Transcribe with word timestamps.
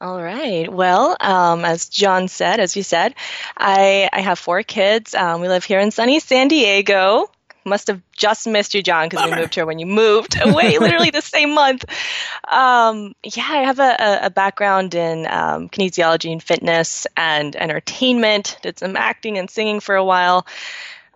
All 0.00 0.22
right. 0.22 0.72
Well, 0.72 1.18
um, 1.20 1.66
as 1.66 1.90
John 1.90 2.28
said, 2.28 2.60
as 2.60 2.74
you 2.74 2.82
said, 2.82 3.14
I, 3.58 4.08
I 4.10 4.22
have 4.22 4.38
four 4.38 4.62
kids. 4.62 5.14
Um, 5.14 5.42
we 5.42 5.48
live 5.48 5.64
here 5.64 5.80
in 5.80 5.90
sunny 5.90 6.20
San 6.20 6.48
Diego 6.48 7.30
must 7.64 7.88
have 7.88 8.00
just 8.12 8.46
missed 8.46 8.74
you, 8.74 8.82
John, 8.82 9.08
because 9.08 9.28
we 9.30 9.36
moved 9.36 9.54
here 9.54 9.66
when 9.66 9.78
you 9.78 9.86
moved 9.86 10.36
away, 10.40 10.78
literally 10.78 11.10
the 11.10 11.22
same 11.22 11.54
month. 11.54 11.84
Um, 12.48 13.14
yeah, 13.22 13.46
I 13.48 13.62
have 13.64 13.78
a, 13.78 14.20
a 14.22 14.30
background 14.30 14.94
in 14.94 15.26
um, 15.26 15.68
kinesiology 15.68 16.32
and 16.32 16.42
fitness 16.42 17.06
and 17.16 17.54
entertainment. 17.56 18.58
Did 18.62 18.78
some 18.78 18.96
acting 18.96 19.38
and 19.38 19.50
singing 19.50 19.80
for 19.80 19.94
a 19.94 20.04
while, 20.04 20.46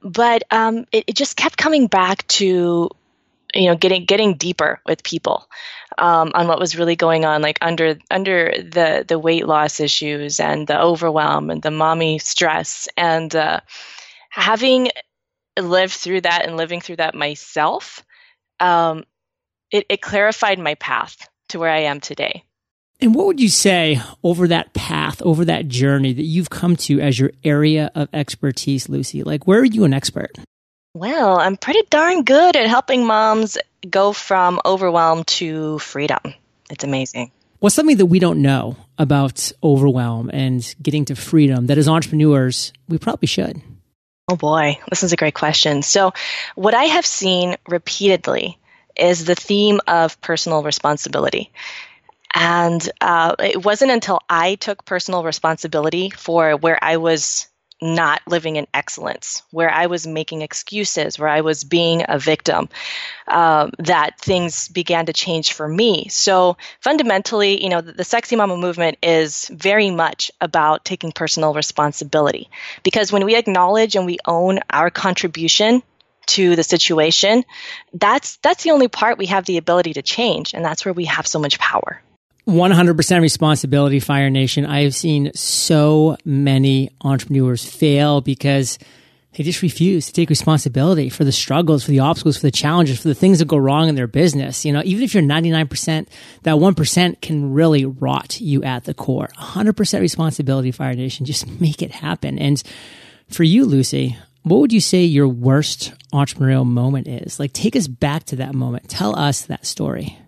but 0.02 0.44
um, 0.50 0.86
it, 0.92 1.04
it, 1.06 1.16
just 1.16 1.36
kept 1.36 1.56
coming 1.56 1.86
back 1.86 2.26
to 2.28 2.90
you 3.54 3.66
know 3.66 3.76
getting 3.76 4.04
getting 4.04 4.34
deeper 4.34 4.80
with 4.86 5.02
people 5.02 5.48
um, 5.98 6.32
on 6.34 6.48
what 6.48 6.58
was 6.58 6.76
really 6.76 6.96
going 6.96 7.24
on, 7.24 7.42
like 7.42 7.58
under 7.62 7.98
under 8.10 8.52
the 8.56 9.04
the 9.06 9.18
weight 9.18 9.46
loss 9.46 9.80
issues 9.80 10.40
and 10.40 10.66
the 10.66 10.80
overwhelm 10.80 11.50
and 11.50 11.62
the 11.62 11.70
mommy 11.70 12.18
stress 12.18 12.88
and. 12.96 13.34
Uh, 13.34 13.60
having 14.34 14.88
lived 15.58 15.92
through 15.92 16.22
that 16.22 16.44
and 16.44 16.56
living 16.56 16.80
through 16.80 16.96
that 16.96 17.14
myself, 17.14 18.04
um, 18.60 19.04
it, 19.70 19.86
it 19.88 20.00
clarified 20.00 20.58
my 20.58 20.74
path 20.74 21.28
to 21.50 21.58
where 21.58 21.70
I 21.70 21.80
am 21.80 22.00
today. 22.00 22.44
And 23.00 23.14
what 23.14 23.26
would 23.26 23.40
you 23.40 23.48
say 23.48 24.00
over 24.22 24.48
that 24.48 24.72
path, 24.72 25.20
over 25.22 25.44
that 25.44 25.68
journey 25.68 26.12
that 26.12 26.24
you've 26.24 26.50
come 26.50 26.76
to 26.76 27.00
as 27.00 27.18
your 27.18 27.32
area 27.42 27.90
of 27.94 28.08
expertise, 28.12 28.86
Luci? 28.86 29.24
Like, 29.24 29.46
where 29.46 29.60
are 29.60 29.64
you 29.64 29.84
an 29.84 29.92
expert? 29.92 30.38
Well, 30.94 31.38
I'm 31.38 31.56
pretty 31.56 31.82
darn 31.90 32.22
good 32.22 32.54
at 32.54 32.68
helping 32.68 33.04
moms 33.04 33.58
go 33.88 34.12
from 34.12 34.60
overwhelm 34.64 35.24
to 35.24 35.80
freedom. 35.80 36.20
It's 36.70 36.84
amazing. 36.84 37.32
What's 37.58 37.74
something 37.74 37.96
that 37.96 38.06
we 38.06 38.20
don't 38.20 38.42
know 38.42 38.76
about 38.96 39.50
overwhelm 39.62 40.30
and 40.32 40.74
getting 40.80 41.04
to 41.06 41.16
freedom 41.16 41.66
that 41.66 41.78
as 41.78 41.88
entrepreneurs, 41.88 42.72
we 42.88 42.98
probably 42.98 43.26
should? 43.26 43.60
Oh 44.28 44.36
boy, 44.36 44.78
this 44.88 45.02
is 45.02 45.12
a 45.12 45.16
great 45.16 45.34
question. 45.34 45.82
So, 45.82 46.12
what 46.54 46.74
I 46.74 46.84
have 46.84 47.04
seen 47.06 47.56
repeatedly 47.68 48.58
is 48.96 49.24
the 49.24 49.34
theme 49.34 49.80
of 49.86 50.20
personal 50.20 50.62
responsibility. 50.62 51.50
And 52.34 52.88
uh, 53.00 53.36
it 53.38 53.64
wasn't 53.64 53.92
until 53.92 54.20
I 54.28 54.56
took 54.56 54.84
personal 54.84 55.24
responsibility 55.24 56.10
for 56.10 56.56
where 56.56 56.78
I 56.82 56.98
was 56.98 57.48
not 57.82 58.22
living 58.26 58.56
in 58.56 58.66
excellence, 58.72 59.42
where 59.50 59.70
I 59.70 59.86
was 59.86 60.06
making 60.06 60.42
excuses, 60.42 61.18
where 61.18 61.28
I 61.28 61.42
was 61.42 61.64
being 61.64 62.04
a 62.08 62.18
victim, 62.18 62.68
um, 63.28 63.72
that 63.78 64.18
things 64.18 64.68
began 64.68 65.06
to 65.06 65.12
change 65.12 65.52
for 65.52 65.68
me. 65.68 66.08
So 66.08 66.56
fundamentally, 66.80 67.62
you 67.62 67.68
know, 67.68 67.80
the, 67.80 67.92
the 67.92 68.04
Sexy 68.04 68.36
Mama 68.36 68.56
movement 68.56 68.98
is 69.02 69.48
very 69.52 69.90
much 69.90 70.30
about 70.40 70.84
taking 70.84 71.12
personal 71.12 71.52
responsibility. 71.52 72.48
Because 72.82 73.12
when 73.12 73.24
we 73.24 73.36
acknowledge 73.36 73.96
and 73.96 74.06
we 74.06 74.18
own 74.26 74.60
our 74.70 74.90
contribution 74.90 75.82
to 76.26 76.56
the 76.56 76.62
situation, 76.62 77.44
that's 77.92 78.36
that's 78.36 78.62
the 78.62 78.70
only 78.70 78.88
part 78.88 79.18
we 79.18 79.26
have 79.26 79.44
the 79.44 79.58
ability 79.58 79.94
to 79.94 80.02
change, 80.02 80.54
and 80.54 80.64
that's 80.64 80.84
where 80.84 80.94
we 80.94 81.04
have 81.04 81.26
so 81.26 81.38
much 81.38 81.58
power. 81.58 82.00
100% 82.46 83.20
responsibility, 83.20 84.00
Fire 84.00 84.30
Nation. 84.30 84.66
I 84.66 84.82
have 84.82 84.94
seen 84.94 85.32
so 85.34 86.16
many 86.24 86.90
entrepreneurs 87.00 87.64
fail 87.64 88.20
because 88.20 88.78
they 89.36 89.42
just 89.42 89.62
refuse 89.62 90.06
to 90.06 90.12
take 90.12 90.30
responsibility 90.30 91.08
for 91.08 91.24
the 91.24 91.32
struggles, 91.32 91.84
for 91.84 91.90
the 91.90 92.00
obstacles, 92.00 92.36
for 92.36 92.46
the 92.46 92.52
challenges, 92.52 93.00
for 93.00 93.08
the 93.08 93.14
things 93.14 93.38
that 93.38 93.48
go 93.48 93.56
wrong 93.56 93.88
in 93.88 93.94
their 93.94 94.06
business. 94.06 94.64
You 94.64 94.72
know, 94.72 94.82
even 94.84 95.02
if 95.02 95.14
you're 95.14 95.22
99%, 95.22 96.06
that 96.42 96.54
1% 96.54 97.20
can 97.20 97.52
really 97.52 97.84
rot 97.84 98.40
you 98.40 98.62
at 98.62 98.84
the 98.84 98.94
core. 98.94 99.30
100% 99.38 100.00
responsibility, 100.00 100.70
Fire 100.70 100.94
Nation. 100.94 101.26
Just 101.26 101.48
make 101.60 101.82
it 101.82 101.90
happen. 101.92 102.38
And 102.38 102.62
for 103.28 103.42
you, 103.42 103.66
Luci, 103.66 104.16
what 104.42 104.60
would 104.60 104.72
you 104.72 104.80
say 104.80 105.02
your 105.02 105.28
worst 105.28 105.92
entrepreneurial 106.12 106.66
moment 106.66 107.08
is? 107.08 107.40
Like, 107.40 107.54
take 107.54 107.74
us 107.74 107.88
back 107.88 108.24
to 108.24 108.36
that 108.36 108.54
moment. 108.54 108.88
Tell 108.88 109.18
us 109.18 109.42
that 109.46 109.66
story. 109.66 110.18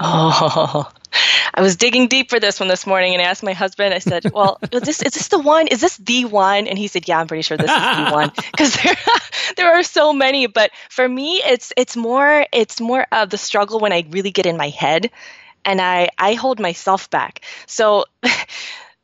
Oh, 0.00 0.90
I 1.54 1.60
was 1.60 1.76
digging 1.76 2.08
deep 2.08 2.30
for 2.30 2.40
this 2.40 2.58
one 2.58 2.68
this 2.68 2.86
morning 2.86 3.12
and 3.12 3.22
I 3.22 3.26
asked 3.26 3.44
my 3.44 3.52
husband, 3.52 3.94
I 3.94 4.00
said, 4.00 4.32
well, 4.32 4.58
is 4.72 4.82
this, 4.82 5.02
is 5.02 5.12
this 5.12 5.28
the 5.28 5.38
one? 5.38 5.68
Is 5.68 5.80
this 5.80 5.96
the 5.98 6.24
one? 6.24 6.66
And 6.66 6.76
he 6.76 6.88
said, 6.88 7.06
yeah, 7.06 7.20
I'm 7.20 7.28
pretty 7.28 7.42
sure 7.42 7.56
this 7.56 7.70
is 7.70 7.76
the 7.76 8.10
one 8.10 8.32
because 8.50 8.74
there, 8.82 8.96
there 9.56 9.78
are 9.78 9.84
so 9.84 10.12
many. 10.12 10.48
But 10.48 10.72
for 10.90 11.08
me, 11.08 11.36
it's, 11.44 11.72
it's 11.76 11.96
more, 11.96 12.44
it's 12.52 12.80
more 12.80 13.06
of 13.12 13.30
the 13.30 13.38
struggle 13.38 13.78
when 13.78 13.92
I 13.92 14.04
really 14.10 14.32
get 14.32 14.46
in 14.46 14.56
my 14.56 14.70
head 14.70 15.10
and 15.64 15.80
I, 15.80 16.08
I 16.18 16.34
hold 16.34 16.58
myself 16.58 17.08
back. 17.10 17.42
So 17.66 18.06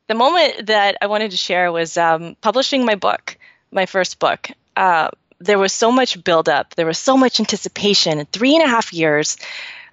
the 0.07 0.15
moment 0.15 0.67
that 0.67 0.97
I 1.01 1.07
wanted 1.07 1.31
to 1.31 1.37
share 1.37 1.71
was 1.71 1.95
um, 1.95 2.35
publishing 2.41 2.83
my 2.85 2.95
book, 2.95 3.37
my 3.71 3.85
first 3.85 4.19
book. 4.19 4.49
Uh, 4.75 5.09
there 5.39 5.57
was 5.57 5.73
so 5.73 5.91
much 5.91 6.21
buildup. 6.23 6.75
There 6.75 6.85
was 6.85 6.99
so 6.99 7.15
much 7.15 7.39
anticipation. 7.39 8.27
Three 8.31 8.55
and 8.55 8.63
a 8.63 8.67
half 8.67 8.93
years 8.93 9.37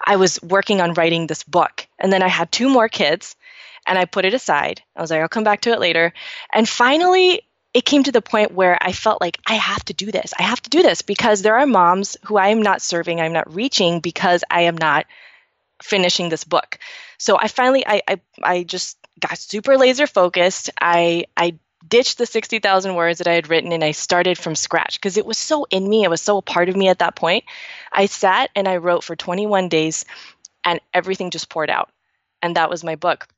I 0.05 0.17
was 0.17 0.41
working 0.43 0.81
on 0.81 0.95
writing 0.95 1.27
this 1.27 1.43
book. 1.43 1.87
And 1.99 2.13
then 2.13 2.23
I 2.23 2.29
had 2.29 2.51
two 2.51 2.69
more 2.69 2.89
kids 2.89 3.37
and 3.87 3.99
I 3.99 4.05
put 4.05 4.25
it 4.25 4.35
aside. 4.35 4.83
I 4.95 5.01
was 5.01 5.11
like, 5.11 5.21
I'll 5.21 5.29
come 5.29 5.45
back 5.45 5.63
to 5.63 5.73
it 5.73 5.81
later. 5.81 6.13
And 6.53 6.69
finally, 6.69 7.43
it 7.75 7.85
came 7.85 8.03
to 8.05 8.13
the 8.13 8.23
point 8.23 8.53
where 8.53 8.79
I 8.81 8.93
felt 8.93 9.21
like 9.21 9.39
I 9.47 9.55
have 9.55 9.85
to 9.87 9.95
do 9.95 10.11
this. 10.11 10.33
I 10.39 10.43
have 10.43 10.63
to 10.63 10.71
do 10.71 10.83
this 10.83 11.03
because 11.03 11.43
there 11.43 11.57
are 11.59 11.67
moms 11.67 12.17
who 12.25 12.37
I 12.37 12.49
am 12.49 12.63
not 12.63 12.83
serving, 12.83 13.21
I'm 13.21 13.33
not 13.33 13.55
reaching 13.55 14.01
because 14.01 14.43
I 14.51 14.63
am 14.63 14.77
not 14.77 15.07
finishing 15.83 16.29
this 16.29 16.45
book. 16.45 16.79
So 17.19 17.39
I 17.39 17.49
finally 17.49 17.87
I 17.87 18.03
I, 18.09 18.21
I 18.43 18.63
just 18.65 18.99
got 19.21 19.39
super 19.39 19.77
laser 19.77 20.07
focused. 20.07 20.71
I 20.81 21.27
I 21.37 21.59
ditched 21.87 22.19
the 22.19 22.27
60,000 22.27 22.95
words 22.95 23.19
that 23.19 23.29
I 23.29 23.35
had 23.35 23.49
written 23.49 23.73
and 23.73 23.85
I 23.85 23.93
started 23.93 24.37
from 24.39 24.55
scratch 24.55 25.01
because 25.01 25.17
it 25.17 25.27
was 25.27 25.39
so 25.39 25.67
in 25.71 25.89
me. 25.89 26.05
It 26.05 26.11
was 26.11 26.21
so 26.21 26.39
a 26.39 26.43
part 26.43 26.69
of 26.69 26.77
me 26.77 26.89
at 26.89 26.99
that 26.99 27.17
point. 27.17 27.45
I 27.93 28.07
sat 28.07 28.51
and 28.55 28.67
I 28.67 28.77
wrote 28.77 29.05
for 29.05 29.17
21 29.17 29.69
days 29.69 30.05
and 30.65 30.81
everything 30.93 31.31
just 31.31 31.49
poured 31.49 31.71
out. 31.71 31.91
And 32.43 32.57
that 32.57 32.71
was 32.71 32.85
my 32.85 32.97
book. 32.97 33.29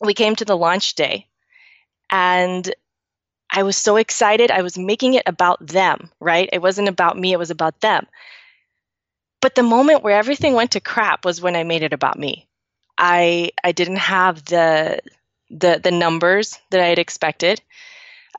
We 0.00 0.14
came 0.14 0.36
to 0.36 0.44
the 0.44 0.56
launch 0.56 0.94
day 0.94 1.26
and 2.10 2.72
I 3.52 3.64
was 3.64 3.76
so 3.76 3.96
excited. 3.96 4.50
I 4.50 4.62
was 4.62 4.78
making 4.78 5.14
it 5.14 5.24
about 5.26 5.66
them, 5.66 6.10
right? 6.20 6.48
It 6.52 6.62
wasn't 6.62 6.88
about 6.88 7.18
me, 7.18 7.32
it 7.32 7.38
was 7.38 7.50
about 7.50 7.80
them. 7.80 8.06
But 9.40 9.54
the 9.54 9.62
moment 9.62 10.02
where 10.02 10.16
everything 10.16 10.54
went 10.54 10.72
to 10.72 10.80
crap 10.80 11.24
was 11.24 11.40
when 11.40 11.56
I 11.56 11.64
made 11.64 11.82
it 11.82 11.92
about 11.92 12.18
me. 12.18 12.46
I 12.98 13.50
I 13.64 13.72
didn't 13.72 13.96
have 13.96 14.44
the 14.44 15.00
the 15.50 15.80
the 15.82 15.90
numbers 15.90 16.58
that 16.70 16.80
I 16.80 16.86
had 16.86 16.98
expected. 16.98 17.60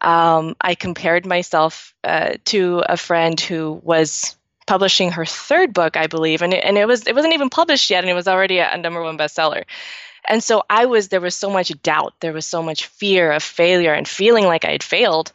Um, 0.01 0.55
I 0.59 0.75
compared 0.75 1.25
myself 1.25 1.93
uh, 2.03 2.33
to 2.45 2.83
a 2.87 2.97
friend 2.97 3.39
who 3.39 3.79
was 3.83 4.35
publishing 4.65 5.11
her 5.11 5.25
third 5.25 5.73
book, 5.73 5.97
I 5.97 6.07
believe, 6.07 6.41
and 6.41 6.53
it, 6.53 6.63
and 6.63 6.77
it 6.77 6.87
was 6.87 7.05
it 7.05 7.13
wasn't 7.13 7.33
even 7.33 7.49
published 7.49 7.89
yet, 7.89 8.03
and 8.03 8.09
it 8.09 8.15
was 8.15 8.27
already 8.27 8.59
a, 8.59 8.77
number 8.77 9.01
one 9.03 9.17
bestseller. 9.17 9.65
And 10.27 10.43
so 10.43 10.63
I 10.69 10.85
was 10.85 11.09
there 11.09 11.21
was 11.21 11.35
so 11.35 11.49
much 11.49 11.71
doubt, 11.81 12.13
there 12.19 12.33
was 12.33 12.45
so 12.45 12.63
much 12.63 12.85
fear 12.85 13.31
of 13.31 13.43
failure 13.43 13.93
and 13.93 14.07
feeling 14.07 14.45
like 14.45 14.65
I 14.65 14.71
had 14.71 14.83
failed. 14.83 15.33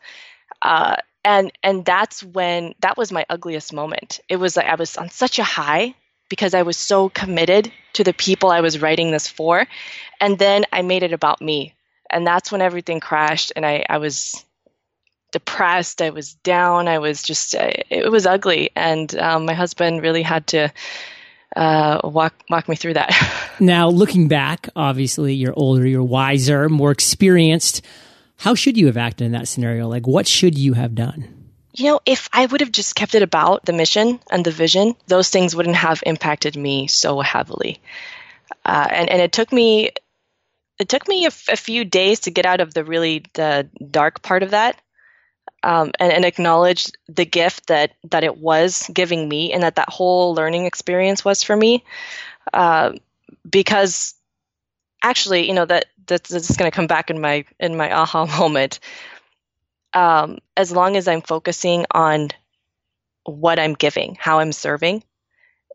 Uh, 0.62 0.96
and 1.24 1.52
and 1.62 1.84
that's 1.84 2.22
when 2.22 2.74
that 2.80 2.96
was 2.96 3.12
my 3.12 3.26
ugliest 3.28 3.72
moment. 3.72 4.20
It 4.28 4.36
was 4.36 4.56
like 4.56 4.66
I 4.66 4.76
was 4.76 4.96
on 4.96 5.10
such 5.10 5.38
a 5.38 5.44
high 5.44 5.94
because 6.28 6.54
I 6.54 6.62
was 6.62 6.76
so 6.76 7.08
committed 7.08 7.72
to 7.94 8.04
the 8.04 8.12
people 8.12 8.50
I 8.50 8.60
was 8.60 8.80
writing 8.80 9.10
this 9.10 9.28
for. 9.28 9.66
And 10.20 10.38
then 10.38 10.64
I 10.72 10.82
made 10.82 11.02
it 11.02 11.12
about 11.12 11.40
me. 11.40 11.74
And 12.10 12.26
that's 12.26 12.52
when 12.52 12.62
everything 12.62 13.00
crashed 13.00 13.52
and 13.56 13.66
I, 13.66 13.84
I 13.88 13.98
was 13.98 14.44
depressed. 15.32 16.00
I 16.00 16.10
was 16.10 16.34
down. 16.34 16.88
I 16.88 16.98
was 16.98 17.22
just, 17.22 17.54
it 17.54 18.10
was 18.10 18.26
ugly. 18.26 18.70
And 18.76 19.14
um, 19.18 19.44
my 19.44 19.54
husband 19.54 20.02
really 20.02 20.22
had 20.22 20.46
to 20.48 20.72
uh, 21.56 22.00
walk 22.04 22.34
walk 22.50 22.68
me 22.68 22.76
through 22.76 22.94
that. 22.94 23.12
now, 23.60 23.88
looking 23.88 24.28
back, 24.28 24.68
obviously 24.76 25.34
you're 25.34 25.54
older, 25.56 25.86
you're 25.86 26.02
wiser, 26.02 26.68
more 26.68 26.90
experienced. 26.90 27.82
How 28.38 28.54
should 28.54 28.76
you 28.76 28.86
have 28.86 28.96
acted 28.96 29.24
in 29.24 29.32
that 29.32 29.48
scenario? 29.48 29.88
Like, 29.88 30.06
what 30.06 30.26
should 30.26 30.58
you 30.58 30.74
have 30.74 30.94
done? 30.94 31.35
You 31.76 31.84
know, 31.84 32.00
if 32.06 32.28
I 32.32 32.46
would 32.46 32.62
have 32.62 32.72
just 32.72 32.94
kept 32.94 33.14
it 33.14 33.22
about 33.22 33.66
the 33.66 33.74
mission 33.74 34.18
and 34.30 34.44
the 34.44 34.50
vision, 34.50 34.96
those 35.08 35.28
things 35.28 35.54
wouldn't 35.54 35.76
have 35.76 36.02
impacted 36.06 36.56
me 36.56 36.86
so 36.86 37.20
heavily. 37.20 37.80
Uh, 38.64 38.88
and 38.90 39.10
and 39.10 39.20
it 39.20 39.32
took 39.32 39.52
me 39.52 39.90
it 40.78 40.88
took 40.88 41.06
me 41.08 41.24
a, 41.24 41.28
f- 41.28 41.48
a 41.50 41.56
few 41.56 41.84
days 41.84 42.20
to 42.20 42.30
get 42.30 42.46
out 42.46 42.60
of 42.60 42.74
the 42.74 42.84
really 42.84 43.24
the 43.34 43.68
dark 43.90 44.22
part 44.22 44.42
of 44.42 44.50
that 44.50 44.80
um, 45.62 45.90
and, 45.98 46.12
and, 46.12 46.24
acknowledge 46.24 46.86
the 47.08 47.24
gift 47.24 47.68
that 47.68 47.92
that 48.10 48.24
it 48.24 48.36
was 48.36 48.88
giving 48.92 49.28
me 49.28 49.52
and 49.52 49.62
that 49.62 49.76
that 49.76 49.88
whole 49.88 50.34
learning 50.34 50.66
experience 50.66 51.24
was 51.24 51.42
for 51.42 51.56
me 51.56 51.84
uh, 52.52 52.92
because 53.48 54.14
actually 55.02 55.46
you 55.46 55.54
know 55.54 55.64
that 55.64 55.86
that's, 56.06 56.30
that's 56.30 56.56
going 56.56 56.70
to 56.70 56.74
come 56.74 56.86
back 56.86 57.10
in 57.10 57.20
my 57.20 57.44
in 57.60 57.76
my 57.76 57.92
aha 57.92 58.26
moment 58.38 58.80
um, 59.96 60.38
as 60.56 60.70
long 60.70 60.96
as 60.96 61.08
i'm 61.08 61.22
focusing 61.22 61.84
on 61.90 62.28
what 63.24 63.58
i'm 63.58 63.74
giving 63.74 64.16
how 64.20 64.38
i'm 64.38 64.52
serving 64.52 65.02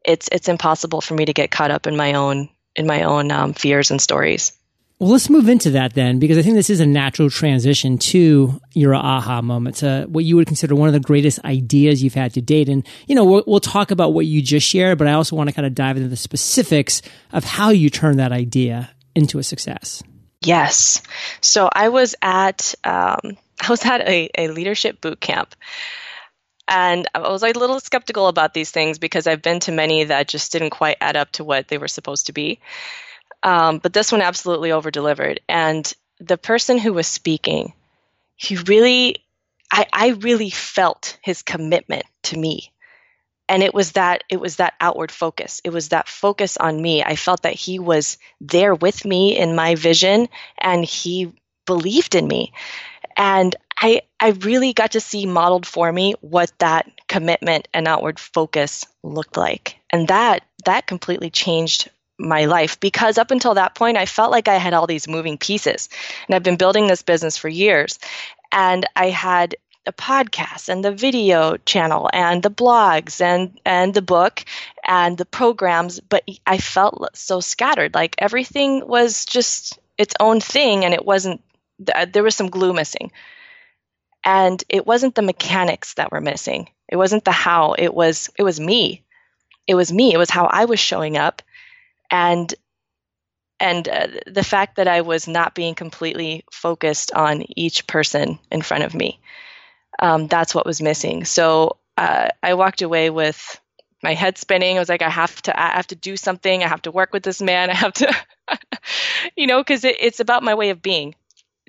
it's 0.05 0.29
it's 0.31 0.47
impossible 0.47 1.01
for 1.01 1.13
me 1.13 1.25
to 1.25 1.33
get 1.33 1.51
caught 1.51 1.71
up 1.71 1.87
in 1.87 1.97
my 1.97 2.13
own 2.13 2.47
in 2.75 2.87
my 2.87 3.03
own 3.03 3.31
um, 3.31 3.53
fears 3.53 3.91
and 3.91 4.01
stories 4.01 4.53
well, 5.01 5.09
let's 5.09 5.31
move 5.31 5.49
into 5.49 5.71
that 5.71 5.95
then, 5.95 6.19
because 6.19 6.37
I 6.37 6.43
think 6.43 6.53
this 6.53 6.69
is 6.69 6.79
a 6.79 6.85
natural 6.85 7.31
transition 7.31 7.97
to 7.97 8.61
your 8.75 8.93
aha 8.93 9.41
moment, 9.41 9.77
to 9.77 10.05
what 10.07 10.25
you 10.25 10.35
would 10.35 10.45
consider 10.45 10.75
one 10.75 10.89
of 10.89 10.93
the 10.93 10.99
greatest 10.99 11.43
ideas 11.43 12.03
you've 12.03 12.13
had 12.13 12.35
to 12.35 12.41
date. 12.41 12.69
And, 12.69 12.87
you 13.07 13.15
know, 13.15 13.25
we'll, 13.25 13.43
we'll 13.47 13.59
talk 13.59 13.89
about 13.89 14.13
what 14.13 14.27
you 14.27 14.43
just 14.43 14.67
shared, 14.67 14.99
but 14.99 15.07
I 15.07 15.13
also 15.13 15.35
want 15.35 15.49
to 15.49 15.55
kind 15.55 15.65
of 15.65 15.73
dive 15.73 15.97
into 15.97 16.07
the 16.07 16.15
specifics 16.15 17.01
of 17.33 17.43
how 17.43 17.71
you 17.71 17.89
turn 17.89 18.17
that 18.17 18.31
idea 18.31 18.91
into 19.15 19.39
a 19.39 19.43
success. 19.43 20.03
Yes. 20.45 21.01
So 21.41 21.67
I 21.73 21.89
was 21.89 22.13
at, 22.21 22.75
um, 22.83 23.37
I 23.61 23.69
was 23.69 23.85
at 23.85 24.01
a, 24.01 24.29
a 24.37 24.47
leadership 24.49 25.01
boot 25.01 25.19
camp. 25.19 25.55
And 26.67 27.07
I 27.13 27.19
was 27.19 27.43
a 27.43 27.51
little 27.51 27.79
skeptical 27.79 28.27
about 28.27 28.53
these 28.53 28.71
things 28.71 28.97
because 28.97 29.27
I've 29.27 29.41
been 29.41 29.59
to 29.61 29.71
many 29.71 30.05
that 30.05 30.27
just 30.27 30.51
didn't 30.51 30.69
quite 30.69 30.97
add 31.01 31.17
up 31.17 31.31
to 31.33 31.43
what 31.43 31.67
they 31.67 31.77
were 31.77 31.87
supposed 31.87 32.27
to 32.27 32.33
be. 32.33 32.59
Um, 33.43 33.79
but 33.79 33.93
this 33.93 34.11
one 34.11 34.21
absolutely 34.21 34.71
over 34.71 34.89
delivered. 34.89 35.41
And 35.49 35.91
the 36.19 36.37
person 36.37 36.77
who 36.77 36.93
was 36.93 37.07
speaking, 37.07 37.73
he 38.35 38.55
really, 38.55 39.23
I, 39.71 39.85
I 39.91 40.07
really 40.09 40.49
felt 40.49 41.17
his 41.21 41.41
commitment 41.41 42.05
to 42.23 42.37
me. 42.37 42.71
And 43.49 43.63
it 43.63 43.73
was 43.73 43.93
that 43.93 44.23
it 44.29 44.39
was 44.39 44.57
that 44.57 44.75
outward 44.79 45.11
focus. 45.11 45.59
It 45.65 45.71
was 45.71 45.89
that 45.89 46.07
focus 46.07 46.55
on 46.55 46.81
me. 46.81 47.03
I 47.03 47.17
felt 47.17 47.41
that 47.41 47.53
he 47.53 47.79
was 47.79 48.17
there 48.39 48.73
with 48.73 49.03
me 49.03 49.37
in 49.37 49.55
my 49.55 49.75
vision 49.75 50.29
and 50.57 50.85
he 50.85 51.33
believed 51.65 52.15
in 52.15 52.27
me. 52.27 52.53
And 53.17 53.55
I 53.77 54.01
I 54.19 54.29
really 54.29 54.73
got 54.73 54.91
to 54.91 54.99
see 54.99 55.25
modeled 55.25 55.65
for 55.65 55.91
me 55.91 56.15
what 56.21 56.51
that 56.59 56.89
commitment 57.07 57.67
and 57.73 57.87
outward 57.87 58.19
focus 58.19 58.85
looked 59.03 59.37
like. 59.37 59.77
And 59.89 60.07
that 60.07 60.43
that 60.65 60.87
completely 60.87 61.29
changed 61.29 61.89
my 62.19 62.45
life 62.45 62.79
because 62.79 63.17
up 63.17 63.31
until 63.31 63.55
that 63.55 63.75
point, 63.75 63.97
I 63.97 64.05
felt 64.05 64.31
like 64.31 64.47
I 64.47 64.55
had 64.55 64.73
all 64.73 64.87
these 64.87 65.07
moving 65.07 65.37
pieces. 65.37 65.89
And 66.27 66.35
I've 66.35 66.43
been 66.43 66.57
building 66.57 66.87
this 66.87 67.01
business 67.01 67.37
for 67.37 67.49
years. 67.49 67.97
And 68.51 68.85
I 68.95 69.09
had 69.09 69.55
a 69.85 69.93
podcast 69.93 70.69
and 70.69 70.85
the 70.85 70.91
video 70.91 71.57
channel 71.57 72.09
and 72.13 72.43
the 72.43 72.51
blogs 72.51 73.19
and 73.19 73.59
and 73.65 73.93
the 73.93 74.01
book 74.01 74.45
and 74.85 75.17
the 75.17 75.25
programs 75.25 75.99
but 75.99 76.23
i 76.45 76.59
felt 76.59 77.09
so 77.15 77.39
scattered 77.39 77.95
like 77.95 78.13
everything 78.19 78.87
was 78.87 79.25
just 79.25 79.79
its 79.97 80.13
own 80.19 80.39
thing 80.39 80.85
and 80.85 80.93
it 80.93 81.03
wasn't 81.03 81.41
there 82.11 82.23
was 82.23 82.35
some 82.35 82.49
glue 82.49 82.73
missing 82.73 83.11
and 84.23 84.63
it 84.69 84.85
wasn't 84.85 85.15
the 85.15 85.21
mechanics 85.21 85.95
that 85.95 86.11
were 86.11 86.21
missing 86.21 86.69
it 86.87 86.95
wasn't 86.95 87.25
the 87.25 87.31
how 87.31 87.73
it 87.73 87.93
was 87.93 88.29
it 88.37 88.43
was 88.43 88.59
me 88.59 89.03
it 89.67 89.75
was 89.75 89.91
me 89.91 90.13
it 90.13 90.17
was 90.17 90.29
how 90.29 90.45
i 90.45 90.65
was 90.65 90.79
showing 90.79 91.17
up 91.17 91.41
and 92.11 92.53
and 93.61 93.87
uh, 93.87 94.07
the 94.25 94.43
fact 94.43 94.77
that 94.77 94.87
I 94.87 95.01
was 95.01 95.27
not 95.27 95.53
being 95.53 95.75
completely 95.75 96.43
focused 96.51 97.13
on 97.13 97.43
each 97.55 97.85
person 97.85 98.39
in 98.51 98.63
front 98.63 98.83
of 98.83 98.95
me. 98.95 99.19
Um, 99.99 100.27
that's 100.27 100.55
what 100.55 100.65
was 100.65 100.81
missing. 100.81 101.25
So 101.25 101.77
uh, 101.95 102.29
I 102.41 102.55
walked 102.55 102.81
away 102.81 103.11
with 103.11 103.61
my 104.01 104.15
head 104.15 104.39
spinning. 104.39 104.77
I 104.77 104.79
was 104.79 104.89
like, 104.89 105.03
I 105.03 105.09
have 105.09 105.39
to, 105.43 105.57
I 105.57 105.75
have 105.75 105.87
to 105.87 105.95
do 105.95 106.17
something. 106.17 106.63
I 106.63 106.67
have 106.67 106.81
to 106.83 106.91
work 106.91 107.13
with 107.13 107.21
this 107.21 107.39
man. 107.39 107.69
I 107.69 107.75
have 107.75 107.93
to, 107.93 108.11
you 109.37 109.45
know, 109.45 109.59
because 109.59 109.85
it, 109.85 109.97
it's 109.99 110.19
about 110.19 110.41
my 110.41 110.55
way 110.55 110.71
of 110.71 110.81
being. 110.81 111.13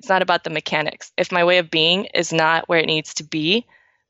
It's 0.03 0.09
not 0.09 0.21
about 0.21 0.43
the 0.43 0.49
mechanics. 0.49 1.13
If 1.15 1.31
my 1.31 1.45
way 1.45 1.59
of 1.59 1.71
being 1.71 2.09
is 2.13 2.33
not 2.33 2.67
where 2.67 2.79
it 2.79 2.87
needs 2.87 3.13
to 3.13 3.23
be, 3.23 3.65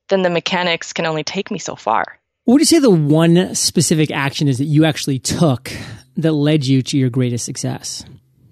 then 0.08 0.22
the 0.22 0.28
mechanics 0.28 0.92
can 0.92 1.06
only 1.06 1.22
take 1.22 1.52
me 1.52 1.58
so 1.60 1.76
far. 1.76 2.18
What 2.42 2.54
would 2.54 2.62
you 2.62 2.66
say 2.66 2.80
the 2.80 2.90
one 2.90 3.54
specific 3.54 4.10
action 4.10 4.48
is 4.48 4.58
that 4.58 4.64
you 4.64 4.84
actually 4.84 5.20
took 5.20 5.70
that 6.16 6.32
led 6.32 6.66
you 6.66 6.82
to 6.82 6.98
your 6.98 7.10
greatest 7.10 7.44
success? 7.44 8.04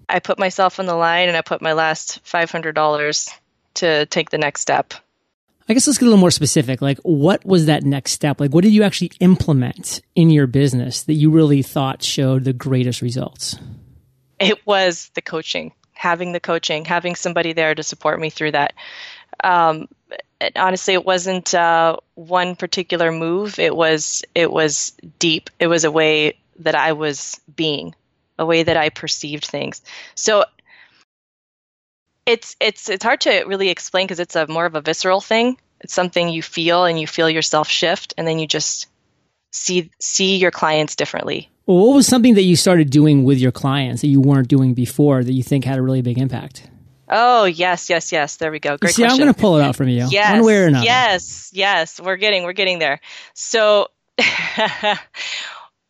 I 0.08 0.20
put 0.20 0.38
myself 0.38 0.78
on 0.78 0.86
the 0.86 0.94
line 0.94 1.26
and 1.26 1.36
I 1.36 1.40
put 1.40 1.60
my 1.60 1.72
last 1.72 2.24
$500 2.24 3.30
to 3.74 4.06
take 4.06 4.30
the 4.30 4.38
next 4.38 4.60
step. 4.60 4.94
I 5.68 5.74
guess 5.74 5.88
let's 5.88 5.98
get 5.98 6.04
a 6.04 6.10
little 6.10 6.20
more 6.20 6.30
specific. 6.30 6.80
Like, 6.80 7.00
what 7.00 7.44
was 7.44 7.66
that 7.66 7.82
next 7.82 8.12
step? 8.12 8.38
Like, 8.38 8.52
what 8.52 8.62
did 8.62 8.72
you 8.72 8.84
actually 8.84 9.10
implement 9.18 10.00
in 10.14 10.30
your 10.30 10.46
business 10.46 11.02
that 11.02 11.14
you 11.14 11.32
really 11.32 11.62
thought 11.62 12.04
showed 12.04 12.44
the 12.44 12.52
greatest 12.52 13.02
results? 13.02 13.58
It 14.38 14.64
was 14.64 15.10
the 15.14 15.22
coaching, 15.22 15.72
having 16.02 16.32
the 16.32 16.40
coaching, 16.40 16.84
having 16.84 17.14
somebody 17.14 17.52
there 17.52 17.76
to 17.76 17.82
support 17.84 18.18
me 18.18 18.28
through 18.28 18.50
that. 18.50 18.74
Um, 19.44 19.86
honestly, 20.56 20.94
it 20.94 21.04
wasn't 21.04 21.54
uh, 21.54 21.96
one 22.16 22.56
particular 22.56 23.12
move. 23.12 23.60
It 23.60 23.74
was 23.74 24.24
it 24.34 24.50
was 24.50 24.92
deep. 25.20 25.48
It 25.60 25.68
was 25.68 25.84
a 25.84 25.92
way 25.92 26.38
that 26.58 26.74
I 26.74 26.92
was 26.94 27.40
being, 27.54 27.94
a 28.36 28.44
way 28.44 28.64
that 28.64 28.76
I 28.76 28.88
perceived 28.88 29.44
things. 29.44 29.80
So 30.16 30.44
it's 32.26 32.56
it's 32.58 32.88
it's 32.88 33.04
hard 33.04 33.20
to 33.20 33.44
really 33.44 33.68
explain 33.68 34.06
because 34.06 34.18
it's 34.18 34.34
a 34.34 34.48
more 34.48 34.66
of 34.66 34.74
a 34.74 34.80
visceral 34.80 35.20
thing. 35.20 35.56
It's 35.80 35.94
something 35.94 36.28
you 36.28 36.42
feel 36.42 36.84
and 36.84 36.98
you 36.98 37.06
feel 37.06 37.30
yourself 37.30 37.68
shift, 37.68 38.14
and 38.18 38.26
then 38.26 38.40
you 38.40 38.48
just 38.48 38.88
see 39.52 39.90
see 40.00 40.36
your 40.36 40.50
clients 40.50 40.96
differently. 40.96 41.48
Well, 41.66 41.78
what 41.78 41.94
was 41.94 42.06
something 42.08 42.34
that 42.34 42.42
you 42.42 42.56
started 42.56 42.90
doing 42.90 43.22
with 43.22 43.38
your 43.38 43.52
clients 43.52 44.00
that 44.00 44.08
you 44.08 44.20
weren't 44.20 44.48
doing 44.48 44.74
before 44.74 45.22
that 45.22 45.32
you 45.32 45.44
think 45.44 45.64
had 45.64 45.78
a 45.78 45.82
really 45.82 46.02
big 46.02 46.18
impact? 46.18 46.68
Oh 47.08 47.44
yes, 47.44 47.88
yes, 47.90 48.10
yes. 48.10 48.36
There 48.36 48.50
we 48.50 48.58
go. 48.58 48.78
Great 48.78 48.94
See, 48.94 49.02
question. 49.02 49.12
I'm 49.12 49.24
going 49.24 49.32
to 49.32 49.40
pull 49.40 49.58
it 49.58 49.62
out 49.62 49.76
from 49.76 49.88
you. 49.88 50.06
Yes, 50.08 50.32
one 50.32 50.46
way 50.46 50.56
or 50.56 50.66
another. 50.66 50.84
Yes, 50.84 51.50
yes. 51.52 52.00
We're 52.00 52.16
getting, 52.16 52.44
we're 52.44 52.54
getting 52.54 52.78
there. 52.78 53.00
So, 53.34 53.88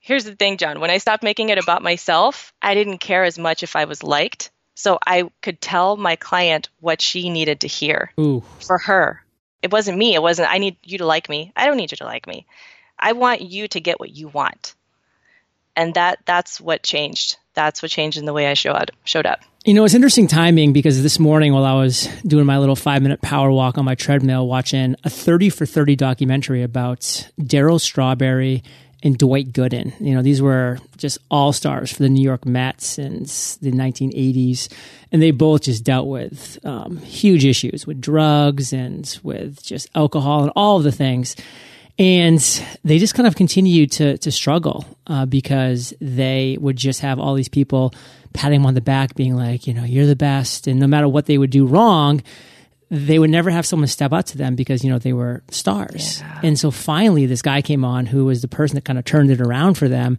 here's 0.01 0.25
the 0.25 0.35
thing, 0.35 0.57
John. 0.57 0.81
When 0.81 0.91
I 0.91 0.99
stopped 0.99 1.23
making 1.23 1.51
it 1.51 1.59
about 1.59 1.83
myself, 1.83 2.53
I 2.61 2.75
didn't 2.75 2.99
care 2.99 3.23
as 3.23 3.39
much 3.39 3.63
if 3.63 3.77
I 3.77 3.85
was 3.85 4.03
liked. 4.03 4.51
So 4.75 4.99
I 5.07 5.31
could 5.43 5.61
tell 5.61 5.97
my 5.97 6.17
client 6.17 6.69
what 6.81 7.01
she 7.01 7.31
needed 7.31 7.61
to 7.61 7.69
hear 7.69 8.11
Ooh. 8.19 8.43
for 8.61 8.79
her. 8.79 9.23
It 9.63 9.71
wasn't 9.71 9.99
me. 9.99 10.15
It 10.15 10.23
wasn't, 10.23 10.51
I 10.51 10.59
need 10.59 10.77
you 10.83 10.99
to 10.99 11.07
like 11.07 11.29
me. 11.29 11.53
I 11.55 11.67
don't 11.67 11.77
need 11.77 11.93
you 11.93 11.99
to 11.99 12.05
like 12.05 12.27
me. 12.27 12.47
I 13.03 13.13
want 13.13 13.43
you 13.43 13.69
to 13.69 13.81
get 13.81 13.99
what 13.99 14.11
you 14.11 14.29
want. 14.29 14.75
And 15.75 15.95
that 15.95 16.21
that's 16.25 16.61
what 16.61 16.83
changed. 16.83 17.37
That's 17.55 17.83
what 17.83 17.91
changed 17.91 18.17
in 18.17 18.25
the 18.25 18.33
way 18.33 18.47
I 18.47 18.55
showed 18.55 18.93
showed 19.05 19.27
up. 19.27 19.41
You 19.65 19.75
know, 19.75 19.85
it's 19.85 19.95
interesting 19.95 20.27
timing 20.27 20.73
because 20.73 21.03
this 21.03 21.19
morning 21.19 21.53
while 21.53 21.65
I 21.65 21.75
was 21.75 22.09
doing 22.27 22.47
my 22.47 22.59
little 22.59 22.77
five 22.77 23.03
minute 23.03 23.23
power 23.23 23.51
walk 23.51 23.79
on 23.79 23.85
my 23.85 23.95
treadmill, 23.95 24.47
watching 24.47 24.97
a 25.05 25.11
30 25.11 25.51
for 25.51 25.67
30 25.67 25.97
documentary 25.97 26.63
about 26.63 27.01
Darryl 27.41 27.81
Strawberry 27.81 28.63
and 29.03 29.19
Dwight 29.19 29.53
Gooden. 29.53 29.99
You 30.01 30.15
know, 30.15 30.23
these 30.23 30.41
were 30.41 30.79
just 30.97 31.19
all 31.31 31.53
stars 31.53 31.93
for 31.93 32.03
the 32.03 32.09
New 32.09 32.23
York 32.23 32.47
Mets 32.47 32.87
since 32.87 33.57
the 33.57 33.73
1980s. 33.73 34.73
And 35.11 35.21
they 35.21 35.31
both 35.31 35.63
just 35.63 35.85
dealt 35.85 36.07
with 36.07 36.59
um, 36.65 36.99
huge 36.99 37.45
issues 37.45 37.87
with 37.87 38.01
drugs 38.01 38.73
and 38.73 39.19
with 39.23 39.63
just 39.63 39.89
alcohol 39.95 40.43
and 40.43 40.53
all 40.55 40.77
of 40.77 40.85
the 40.85 40.93
things. 40.93 41.35
And 41.99 42.41
they 42.85 42.99
just 42.99 43.15
kind 43.15 43.27
of 43.27 43.37
continued 43.37 43.93
to, 43.93 44.19
to 44.19 44.31
struggle 44.33 44.85
uh, 45.07 45.27
because 45.27 45.93
they 46.01 46.57
would 46.61 46.77
just 46.77 47.01
have 47.01 47.19
all 47.19 47.35
these 47.35 47.49
people 47.49 47.93
patting 48.33 48.61
them 48.61 48.67
on 48.67 48.75
the 48.75 48.81
back, 48.81 49.15
being 49.15 49.37
like, 49.37 49.67
you 49.67 49.75
know, 49.75 49.85
you're 49.85 50.07
the 50.07 50.17
best. 50.17 50.67
And 50.67 50.81
no 50.81 50.87
matter 50.87 51.07
what 51.07 51.27
they 51.27 51.37
would 51.37 51.51
do 51.51 51.67
wrong, 51.67 52.23
they 52.93 53.19
would 53.19 53.31
never 53.31 53.51
have 53.51 53.65
someone 53.65 53.89
step 53.89 54.13
up 54.13 54.27
to 54.27 54.37
them 54.37 54.55
because 54.55 54.85
you 54.85 54.91
know 54.91 54.99
they 54.99 55.15
were 55.15 55.43
stars. 55.51 56.21
Yeah. 56.21 56.41
And 56.43 56.59
so 56.59 56.71
finally, 56.71 57.25
this 57.25 57.41
guy 57.41 57.63
came 57.63 57.87
on 57.87 58.05
who 58.05 58.27
was 58.27 58.43
the 58.43 58.49
person 58.49 58.75
that 58.75 58.85
kind 58.85 58.99
of 58.99 59.07
turned 59.07 59.31
it 59.31 59.41
around 59.41 59.75
for 59.75 59.89
them. 59.89 60.19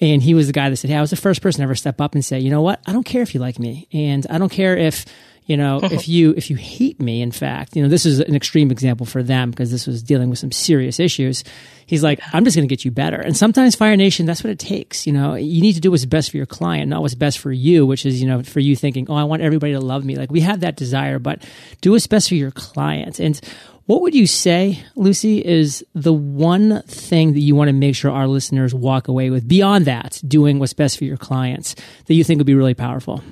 And 0.00 0.22
he 0.22 0.32
was 0.32 0.46
the 0.46 0.52
guy 0.52 0.70
that 0.70 0.76
said, 0.76 0.90
"Hey, 0.90 0.96
I 0.96 1.00
was 1.00 1.10
the 1.10 1.16
first 1.16 1.42
person 1.42 1.58
to 1.58 1.64
ever 1.64 1.74
step 1.74 2.00
up 2.00 2.14
and 2.14 2.24
say, 2.24 2.38
you 2.38 2.50
know 2.50 2.62
what? 2.62 2.80
I 2.86 2.92
don't 2.92 3.02
care 3.02 3.22
if 3.22 3.34
you 3.34 3.40
like 3.40 3.58
me, 3.58 3.88
and 3.92 4.24
I 4.30 4.38
don't 4.38 4.50
care 4.50 4.76
if 4.76 5.04
you 5.46 5.56
know, 5.56 5.80
if 5.82 6.08
you 6.14 6.32
if 6.36 6.50
you 6.50 6.56
hate 6.56 7.00
me, 7.00 7.22
in 7.22 7.30
fact, 7.30 7.76
you 7.76 7.82
know, 7.82 7.88
this 7.88 8.06
is 8.06 8.20
an 8.20 8.34
extreme 8.34 8.70
example 8.70 9.06
for 9.06 9.22
them 9.22 9.50
because 9.50 9.70
this 9.70 9.86
was 9.86 10.02
dealing 10.02 10.30
with 10.30 10.38
some 10.38 10.52
serious 10.52 10.98
issues. 10.98 11.44
He's 11.86 12.02
like, 12.02 12.20
I'm 12.32 12.44
just 12.44 12.56
going 12.56 12.66
to 12.66 12.72
get 12.72 12.84
you 12.84 12.90
better. 12.90 13.20
And 13.20 13.36
sometimes 13.36 13.74
Fire 13.76 13.96
Nation, 13.96 14.24
that's 14.24 14.42
what 14.42 14.50
it 14.50 14.58
takes. 14.58 15.06
You 15.06 15.12
know, 15.12 15.34
you 15.34 15.60
need 15.60 15.74
to 15.74 15.80
do 15.80 15.90
what's 15.90 16.06
best 16.06 16.30
for 16.30 16.38
your 16.38 16.46
client, 16.46 16.88
not 16.88 17.02
what's 17.02 17.14
best 17.14 17.38
for 17.38 17.52
you, 17.52 17.84
which 17.84 18.06
is, 18.06 18.22
you 18.22 18.28
know, 18.28 18.42
for 18.42 18.60
you 18.60 18.74
thinking, 18.74 19.06
oh, 19.10 19.14
I 19.14 19.24
want 19.24 19.42
everybody 19.42 19.74
to 19.74 19.80
love 19.80 20.04
me. 20.04 20.16
Like 20.16 20.30
we 20.30 20.40
have 20.40 20.60
that 20.60 20.76
desire, 20.76 21.18
but 21.18 21.46
do 21.82 21.92
what's 21.92 22.06
best 22.06 22.30
for 22.30 22.36
your 22.36 22.50
client. 22.50 23.20
And 23.20 23.38
what 23.86 24.00
would 24.00 24.14
you 24.14 24.26
say, 24.26 24.82
Luci, 24.96 25.42
is 25.42 25.84
the 25.94 26.12
one 26.12 26.82
thing 26.84 27.34
that 27.34 27.40
you 27.40 27.54
want 27.54 27.68
to 27.68 27.74
make 27.74 27.94
sure 27.94 28.10
our 28.10 28.26
listeners 28.26 28.74
walk 28.74 29.08
away 29.08 29.28
with 29.28 29.46
beyond 29.46 29.84
that, 29.84 30.22
doing 30.26 30.58
what's 30.58 30.72
best 30.72 30.96
for 30.96 31.04
your 31.04 31.18
clients 31.18 31.74
that 32.06 32.14
you 32.14 32.24
think 32.24 32.38
would 32.38 32.46
be 32.46 32.54
really 32.54 32.72
powerful? 32.72 33.22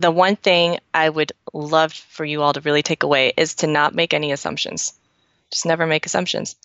The 0.00 0.10
one 0.10 0.36
thing 0.36 0.78
I 0.92 1.08
would 1.08 1.32
love 1.52 1.92
for 1.92 2.24
you 2.24 2.42
all 2.42 2.52
to 2.52 2.60
really 2.60 2.82
take 2.82 3.02
away 3.02 3.32
is 3.36 3.54
to 3.56 3.66
not 3.66 3.94
make 3.94 4.12
any 4.12 4.32
assumptions. 4.32 4.92
Just 5.50 5.66
never 5.66 5.86
make 5.86 6.04
assumptions. 6.04 6.56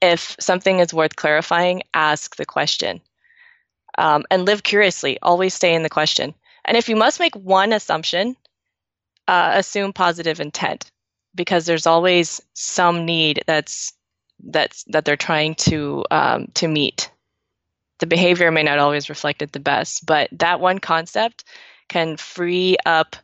If 0.00 0.36
something 0.40 0.80
is 0.80 0.92
worth 0.92 1.16
clarifying, 1.16 1.82
ask 1.94 2.36
the 2.36 2.46
question. 2.46 3.00
Um, 3.96 4.24
and 4.30 4.44
live 4.44 4.64
curiously. 4.64 5.18
Always 5.22 5.54
stay 5.54 5.74
in 5.74 5.82
the 5.82 5.90
question. 5.90 6.34
And 6.64 6.76
if 6.76 6.88
you 6.88 6.96
must 6.96 7.20
make 7.20 7.36
one 7.36 7.72
assumption, 7.72 8.36
uh, 9.28 9.52
assume 9.54 9.92
positive 9.92 10.40
intent 10.40 10.90
because 11.34 11.66
there's 11.66 11.86
always 11.86 12.40
some 12.54 13.04
need 13.04 13.42
that's 13.46 13.92
that's 14.46 14.84
that 14.84 15.04
they're 15.04 15.16
trying 15.16 15.54
to 15.54 16.04
um, 16.10 16.48
to 16.54 16.68
meet. 16.68 17.10
The 18.00 18.06
behavior 18.06 18.50
may 18.50 18.62
not 18.62 18.78
always 18.78 19.08
reflect 19.08 19.42
it 19.42 19.52
the 19.52 19.60
best, 19.60 20.04
but 20.04 20.28
that 20.32 20.60
one 20.60 20.78
concept 20.78 21.44
can 21.88 22.16
free 22.16 22.76
up 22.86 23.16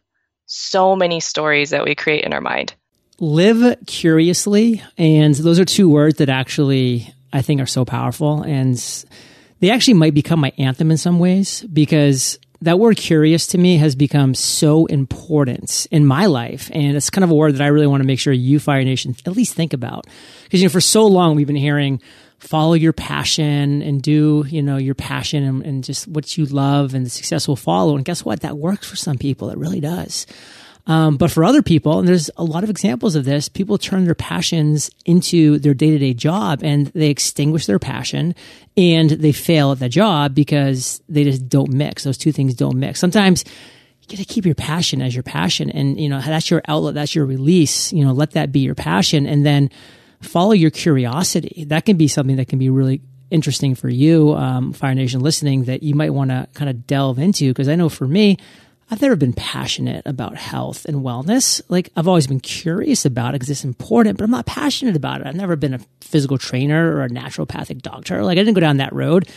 so 0.47 0.97
many 0.97 1.21
stories 1.21 1.71
that 1.71 1.85
we 1.85 1.95
create 1.95 2.25
in 2.25 2.33
our 2.33 2.41
mind. 2.41 2.75
Live 3.19 3.77
curiously, 3.87 4.83
and 4.97 5.35
those 5.35 5.59
are 5.61 5.65
two 5.65 5.89
words 5.89 6.19
that 6.19 6.29
actually 6.29 7.13
I 7.33 7.43
think 7.43 7.61
are 7.61 7.67
so 7.67 7.85
powerful, 7.85 8.43
and 8.43 8.77
they 9.61 9.71
actually 9.71 9.95
might 9.95 10.15
become 10.15 10.41
my 10.41 10.53
anthem 10.59 10.91
in 10.91 10.97
some 10.97 11.19
ways 11.19 11.63
because 11.63 12.39
that 12.63 12.79
word 12.79 12.97
curious 12.97 13.47
to 13.49 13.59
me 13.59 13.77
has 13.79 13.95
become 13.95 14.35
so 14.35 14.87
important 14.87 15.87
in 15.91 16.05
my 16.05 16.27
life. 16.27 16.71
And 16.75 16.97
it's 16.97 17.11
kind 17.11 17.25
of 17.25 17.31
a 17.31 17.35
word 17.35 17.55
that 17.55 17.63
I 17.63 17.69
really 17.69 17.87
want 17.87 18.03
to 18.03 18.07
make 18.07 18.19
sure 18.19 18.33
you, 18.33 18.61
Fire 18.61 18.85
Nation, 18.85 19.15
at 19.25 19.33
least 19.33 19.55
think 19.55 19.73
about. 19.73 20.07
Because, 20.45 20.61
you 20.61 20.67
know, 20.67 20.73
for 20.73 20.81
so 20.81 21.07
long 21.07 21.37
we've 21.37 21.47
been 21.47 21.57
hearing 21.57 22.03
follow 22.41 22.73
your 22.73 22.93
passion 22.93 23.83
and 23.83 24.03
do, 24.03 24.45
you 24.49 24.63
know, 24.63 24.79
your 24.79 24.95
passion 24.95 25.45
and, 25.45 25.65
and 25.65 25.85
just 25.85 26.09
what 26.09 26.37
you 26.37 26.47
love 26.47 26.95
and 26.95 27.05
the 27.05 27.11
success 27.11 27.47
will 27.47 27.57
follow. 27.57 27.97
And 27.97 28.05
guess 28.05 28.25
what? 28.25 28.41
That 28.41 28.57
works 28.57 28.89
for 28.89 28.97
some 28.97 29.19
people. 29.19 29.51
It 29.51 29.59
really 29.59 29.81
does. 29.81 30.27
Um, 30.87 31.19
but 31.19 31.31
for 31.31 31.45
other 31.45 31.63
people, 31.63 31.99
and 31.99 32.09
there's 32.09 32.31
a 32.37 32.43
lot 32.43 32.65
of 32.65 32.71
examples 32.71 33.15
of 33.15 33.27
this, 33.27 33.49
people 33.49 33.77
turn 33.77 34.07
their 34.07 34.15
passions 34.15 34.91
into 35.05 35.59
their 35.59 35.75
day 35.75 35.91
to 35.91 35.99
day 35.99 36.15
job 36.15 36.63
and 36.65 36.87
they 36.89 37.11
extinguish 37.11 37.67
their 37.67 37.79
passion 37.79 38.35
and 38.77 39.11
they 39.11 39.33
fail 39.33 39.73
at 39.73 39.79
the 39.79 39.91
job 39.91 40.35
because 40.35 41.03
they 41.09 41.25
just 41.25 41.49
don't 41.49 41.71
mix. 41.71 42.05
Those 42.05 42.19
two 42.19 42.33
things 42.33 42.55
don't 42.55 42.79
mix. 42.79 42.99
Sometimes 42.99 43.45
you 44.01 44.09
got 44.09 44.23
to 44.23 44.25
keep 44.25 44.47
your 44.47 44.55
passion 44.55 45.03
as 45.03 45.15
your 45.15 45.23
passion 45.23 45.71
and, 45.71 46.01
you 46.01 46.09
know, 46.09 46.21
that's 46.21 46.51
your 46.51 46.63
outlet. 46.67 46.95
That's 46.95 47.15
your 47.15 47.27
release. 47.27 47.93
You 47.93 48.05
know, 48.05 48.13
let 48.13 48.33
that 48.33 48.51
be 48.51 48.61
your 48.61 48.75
passion 48.75 49.27
and 49.27 49.45
then 49.45 49.71
follow 50.23 50.53
your 50.53 50.71
curiosity. 50.71 51.65
That 51.69 51.85
can 51.85 51.97
be 51.97 52.09
something 52.09 52.37
that 52.37 52.49
can 52.49 52.59
be 52.59 52.71
really 52.71 53.01
interesting 53.31 53.75
for 53.75 53.89
you, 53.89 54.35
um, 54.35 54.73
Fire 54.73 54.95
Nation 54.95 55.21
listening 55.21 55.65
that 55.65 55.83
you 55.83 55.95
might 55.95 56.11
want 56.11 56.31
to 56.31 56.49
kind 56.55 56.69
of 56.69 56.87
delve 56.87 57.19
into. 57.19 57.53
Cause 57.55 57.69
I 57.69 57.77
know 57.77 57.89
for 57.89 58.07
me, 58.07 58.37
I've 58.91 59.01
never 59.01 59.15
been 59.15 59.33
passionate 59.33 60.05
about 60.05 60.37
health 60.37 60.85
and 60.85 60.99
wellness. 60.99 61.63
Like 61.69 61.91
I've 61.97 62.09
always 62.09 62.27
been 62.27 62.41
curious 62.41 63.05
about 63.05 63.31
it 63.31 63.33
because 63.35 63.51
it's 63.51 63.65
important, 63.65 64.19
but 64.19 64.25
I'm 64.25 64.33
not 64.33 64.47
passionate 64.47 64.97
about 64.97 65.21
it. 65.21 65.29
I've 65.29 65.37
never 65.37 65.55
been 65.55 65.75
a 65.75 65.81
physical 66.01 66.39
trainer 66.39 66.97
or 66.97 67.05
a 67.05 67.09
naturopathic 67.09 67.83
doctor. 67.83 68.25
Like 68.25 68.37
I 68.37 68.41
didn't 68.41 68.55
go 68.55 68.61
down 68.61 68.79
that 68.79 68.93
road, 68.93 69.29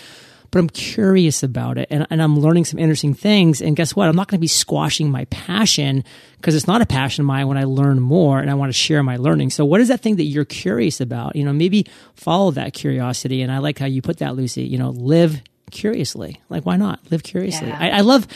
but 0.54 0.60
I'm 0.60 0.70
curious 0.70 1.42
about 1.42 1.80
it 1.80 1.88
and, 1.90 2.06
and 2.12 2.22
I'm 2.22 2.40
learning 2.40 2.66
some 2.66 2.78
interesting 2.78 3.16
things. 3.16 3.60
And 3.60 3.76
guess 3.76 3.96
what? 3.96 4.08
I'm 4.08 4.16
not 4.16 4.28
going 4.28 4.38
to 4.38 4.42
be 4.42 4.46
squashing 4.46 5.10
my 5.10 5.26
passion 5.26 6.04
because 6.38 6.54
it's 6.54 6.68
not 6.68 6.80
a 6.80 6.86
passion 6.86 7.24
of 7.24 7.26
mine 7.26 7.48
when 7.48 7.58
I 7.58 7.64
learn 7.64 8.00
more 8.00 8.40
and 8.40 8.52
I 8.52 8.54
want 8.54 8.70
to 8.70 8.78
share 8.78 9.02
my 9.02 9.18
learning. 9.18 9.50
So 9.50 9.66
what 9.66 9.82
is 9.82 9.88
that 9.88 10.02
thing 10.02 10.18
that 10.18 10.26
you're 10.26 10.46
curious 10.46 11.02
about? 11.02 11.36
You 11.36 11.44
know, 11.44 11.54
maybe 11.54 11.88
follow 12.14 12.52
that 12.52 12.74
curiosity. 12.74 13.42
And 13.42 13.52
I 13.52 13.58
like 13.58 13.80
how 13.80 13.88
you 13.88 14.04
put 14.04 14.18
that, 14.20 14.34
Luci, 14.34 14.70
you 14.70 14.78
know, 14.78 14.92
live 14.92 15.42
curiously. 15.72 16.40
Like, 16.50 16.68
why 16.68 16.78
not 16.78 17.00
live 17.10 17.24
curiously? 17.24 17.70
Yeah. 17.70 17.80
I, 17.82 17.90
I 17.90 18.02
love, 18.02 18.28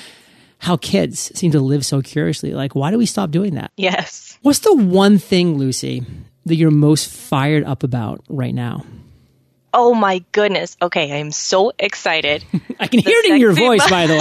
how 0.57 0.75
kids 0.75 1.31
seem 1.35 1.51
to 1.51 1.59
live 1.59 1.85
so 1.85 2.01
curiously. 2.01 2.55
Like, 2.55 2.73
why 2.73 2.89
do 2.89 2.97
we 2.97 3.05
stop 3.05 3.29
doing 3.29 3.53
that? 3.53 3.71
Yes. 3.77 4.39
What's 4.41 4.57
the 4.59 4.73
one 4.73 5.19
thing, 5.19 5.59
Luci, 5.59 6.03
that 6.47 6.55
you're 6.55 6.71
most 6.71 7.11
fired 7.11 7.63
up 7.63 7.83
about 7.83 8.23
right 8.27 8.55
now? 8.55 8.83
Oh 9.73 9.93
my 9.93 10.23
goodness. 10.31 10.77
Okay, 10.81 11.11
I 11.11 11.17
am 11.17 11.31
so 11.31 11.71
excited. 11.77 12.43
I 12.79 12.87
can 12.87 13.01
the 13.01 13.09
hear 13.09 13.19
it 13.19 13.31
in 13.31 13.37
your 13.37 13.53
voice, 13.53 13.81
ma- 13.81 13.89
by 13.89 14.07
the 14.07 14.15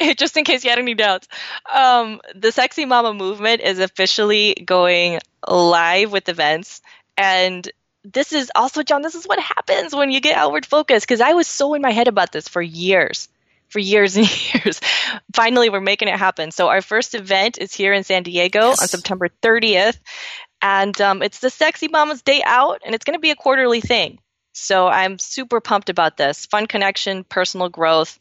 way. 0.00 0.14
Just 0.14 0.36
in 0.36 0.44
case 0.44 0.64
you 0.64 0.70
had 0.70 0.78
any 0.78 0.94
doubts. 0.94 1.28
Um, 1.72 2.20
the 2.34 2.52
Sexy 2.52 2.84
Mama 2.84 3.12
movement 3.14 3.60
is 3.62 3.78
officially 3.78 4.54
going 4.64 5.18
live 5.48 6.12
with 6.12 6.28
events. 6.28 6.82
And 7.16 7.68
this 8.04 8.32
is 8.32 8.50
also, 8.54 8.82
John, 8.82 9.02
this 9.02 9.14
is 9.14 9.26
what 9.26 9.40
happens 9.40 9.94
when 9.94 10.10
you 10.10 10.20
get 10.20 10.36
outward 10.36 10.64
focused. 10.64 11.06
Because 11.06 11.20
I 11.20 11.32
was 11.32 11.46
so 11.46 11.74
in 11.74 11.82
my 11.82 11.90
head 11.90 12.08
about 12.08 12.32
this 12.32 12.48
for 12.48 12.62
years 12.62 13.28
for 13.70 13.78
years 13.78 14.16
and 14.16 14.28
years. 14.54 14.80
Finally, 15.32 15.70
we're 15.70 15.80
making 15.80 16.08
it 16.08 16.18
happen. 16.18 16.50
So 16.50 16.68
our 16.68 16.82
first 16.82 17.14
event 17.14 17.56
is 17.58 17.72
here 17.72 17.94
in 17.94 18.04
San 18.04 18.22
Diego 18.24 18.68
yes. 18.68 18.82
on 18.82 18.88
September 18.88 19.28
30th, 19.42 19.96
and 20.62 20.98
um, 21.00 21.22
it's 21.22 21.40
the 21.40 21.50
Sexy 21.50 21.88
Mama's 21.88 22.22
Day 22.22 22.40
Out, 22.44 22.82
and 22.84 22.94
it's 22.94 23.04
going 23.04 23.16
to 23.16 23.20
be 23.20 23.30
a 23.30 23.36
quarterly 23.36 23.80
thing. 23.80 24.18
So 24.52 24.86
I'm 24.88 25.18
super 25.18 25.60
pumped 25.60 25.90
about 25.90 26.16
this. 26.16 26.46
Fun 26.46 26.66
connection, 26.66 27.22
personal 27.24 27.68
growth, 27.68 28.18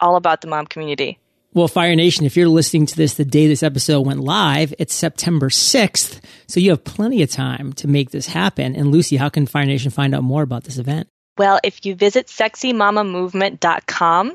all 0.00 0.16
about 0.16 0.40
the 0.40 0.48
mom 0.48 0.66
community. 0.66 1.20
Well, 1.52 1.68
Fire 1.68 1.94
Nation, 1.94 2.26
if 2.26 2.36
you're 2.36 2.48
listening 2.48 2.86
to 2.86 2.96
this 2.96 3.14
the 3.14 3.24
day 3.24 3.46
this 3.46 3.62
episode 3.62 4.00
went 4.00 4.18
live, 4.20 4.74
it's 4.78 4.92
September 4.92 5.50
6th. 5.50 6.20
So 6.48 6.58
you 6.58 6.70
have 6.70 6.82
plenty 6.82 7.22
of 7.22 7.30
time 7.30 7.72
to 7.74 7.86
make 7.86 8.10
this 8.10 8.26
happen. 8.26 8.74
And 8.74 8.92
Luci, 8.92 9.18
how 9.18 9.28
can 9.28 9.46
Fire 9.46 9.64
Nation 9.64 9.92
find 9.92 10.16
out 10.16 10.24
more 10.24 10.42
about 10.42 10.64
this 10.64 10.78
event? 10.78 11.06
Well, 11.38 11.60
if 11.62 11.86
you 11.86 11.94
visit 11.94 12.26
sexymamamovement.com, 12.26 14.34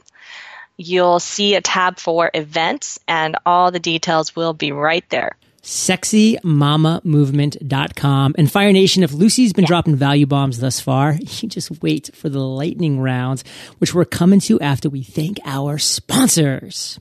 you'll 0.78 1.20
see 1.20 1.56
a 1.56 1.62
tab 1.62 2.00
for 2.00 2.32
events 2.34 3.00
and 3.06 3.36
all 3.46 3.72
the 3.72 3.80
details 3.80 4.34
will 4.36 4.54
be 4.54 4.72
right 4.72 5.04
there 5.10 5.36
sexymamamovement.com. 5.62 8.36
And 8.38 8.52
Fire 8.52 8.72
Nation, 8.72 9.04
if 9.04 9.12
Luci's 9.12 9.54
been 9.54 9.64
yeah. 9.64 9.70
dropping 9.70 9.96
value 9.96 10.26
bombs 10.26 10.60
thus 10.60 10.80
far, 10.80 11.14
you 11.20 11.50
just 11.50 11.82
wait 11.82 12.10
for 12.14 12.30
the 12.30 12.40
lightning 12.40 13.00
rounds, 13.00 13.44
which 13.80 13.94
we're 13.94 14.06
coming 14.06 14.40
to 14.42 14.60
after 14.60 14.90
we 14.90 15.04
thank 15.04 15.40
our 15.46 15.78
sponsors. 15.78 17.00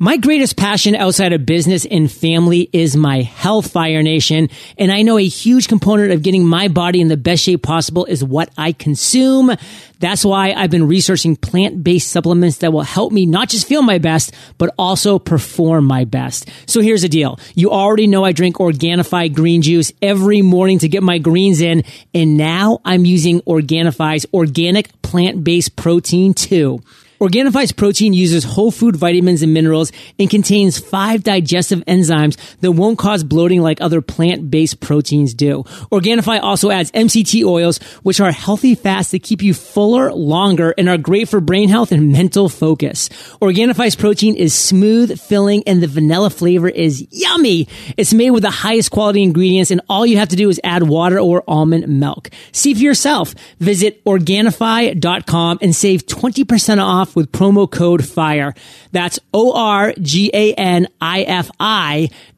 My 0.00 0.16
greatest 0.16 0.56
passion 0.56 0.94
outside 0.94 1.32
of 1.32 1.44
business 1.44 1.84
and 1.84 2.08
family 2.08 2.70
is 2.72 2.94
my 2.94 3.22
health, 3.22 3.72
Fire 3.72 4.00
Nation. 4.00 4.48
And 4.76 4.92
I 4.92 5.02
know 5.02 5.18
a 5.18 5.26
huge 5.26 5.66
component 5.66 6.12
of 6.12 6.22
getting 6.22 6.46
my 6.46 6.68
body 6.68 7.00
in 7.00 7.08
the 7.08 7.16
best 7.16 7.42
shape 7.42 7.64
possible 7.64 8.04
is 8.04 8.22
what 8.22 8.48
I 8.56 8.70
consume. 8.70 9.50
That's 9.98 10.24
why 10.24 10.52
I've 10.52 10.70
been 10.70 10.86
researching 10.86 11.34
plant-based 11.34 12.08
supplements 12.08 12.58
that 12.58 12.72
will 12.72 12.82
help 12.82 13.12
me 13.12 13.26
not 13.26 13.48
just 13.48 13.66
feel 13.66 13.82
my 13.82 13.98
best, 13.98 14.32
but 14.56 14.72
also 14.78 15.18
perform 15.18 15.86
my 15.86 16.04
best. 16.04 16.48
So 16.66 16.80
here's 16.80 17.02
the 17.02 17.08
deal. 17.08 17.40
You 17.56 17.72
already 17.72 18.06
know 18.06 18.24
I 18.24 18.30
drink 18.30 18.58
Organifi 18.58 19.34
green 19.34 19.62
juice 19.62 19.90
every 20.00 20.42
morning 20.42 20.78
to 20.78 20.88
get 20.88 21.02
my 21.02 21.18
greens 21.18 21.60
in. 21.60 21.82
And 22.14 22.36
now 22.36 22.78
I'm 22.84 23.04
using 23.04 23.40
Organifi's 23.40 24.26
organic 24.32 25.02
plant-based 25.02 25.74
protein 25.74 26.34
too. 26.34 26.84
Organifi's 27.20 27.72
protein 27.72 28.12
uses 28.12 28.44
whole 28.44 28.70
food 28.70 28.94
vitamins 28.94 29.42
and 29.42 29.52
minerals 29.52 29.90
and 30.18 30.30
contains 30.30 30.78
five 30.78 31.24
digestive 31.24 31.84
enzymes 31.86 32.36
that 32.60 32.72
won't 32.72 32.98
cause 32.98 33.24
bloating 33.24 33.60
like 33.60 33.80
other 33.80 34.00
plant-based 34.00 34.80
proteins 34.80 35.34
do. 35.34 35.64
Organifi 35.90 36.40
also 36.40 36.70
adds 36.70 36.92
MCT 36.92 37.44
oils, 37.44 37.78
which 38.02 38.20
are 38.20 38.30
healthy 38.30 38.74
fats 38.74 39.10
that 39.10 39.22
keep 39.22 39.42
you 39.42 39.52
fuller 39.52 40.12
longer 40.12 40.74
and 40.78 40.88
are 40.88 40.98
great 40.98 41.28
for 41.28 41.40
brain 41.40 41.68
health 41.68 41.90
and 41.90 42.12
mental 42.12 42.48
focus. 42.48 43.08
Organifi's 43.40 43.96
protein 43.96 44.36
is 44.36 44.54
smooth, 44.54 45.18
filling, 45.18 45.64
and 45.66 45.82
the 45.82 45.88
vanilla 45.88 46.30
flavor 46.30 46.68
is 46.68 47.06
yummy. 47.10 47.66
It's 47.96 48.14
made 48.14 48.30
with 48.30 48.42
the 48.44 48.50
highest 48.50 48.90
quality 48.90 49.22
ingredients 49.22 49.70
and 49.70 49.80
all 49.88 50.06
you 50.06 50.18
have 50.18 50.28
to 50.28 50.36
do 50.36 50.48
is 50.48 50.60
add 50.62 50.84
water 50.84 51.18
or 51.18 51.42
almond 51.48 51.88
milk. 51.88 52.30
See 52.52 52.74
for 52.74 52.80
yourself. 52.80 53.34
Visit 53.58 54.04
Organifi.com 54.04 55.58
and 55.60 55.74
save 55.74 56.06
20% 56.06 56.82
off 56.82 57.07
off 57.08 57.16
with 57.16 57.32
promo 57.32 57.70
code 57.70 58.06
FIRE. 58.06 58.54
That's 58.92 59.18
O-R-G-A-N-I-F-I 59.32 59.98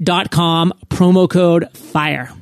dot 0.02 0.30
com, 0.30 0.72
promo 0.88 1.28
code 1.28 1.66
FIRE. 1.74 2.39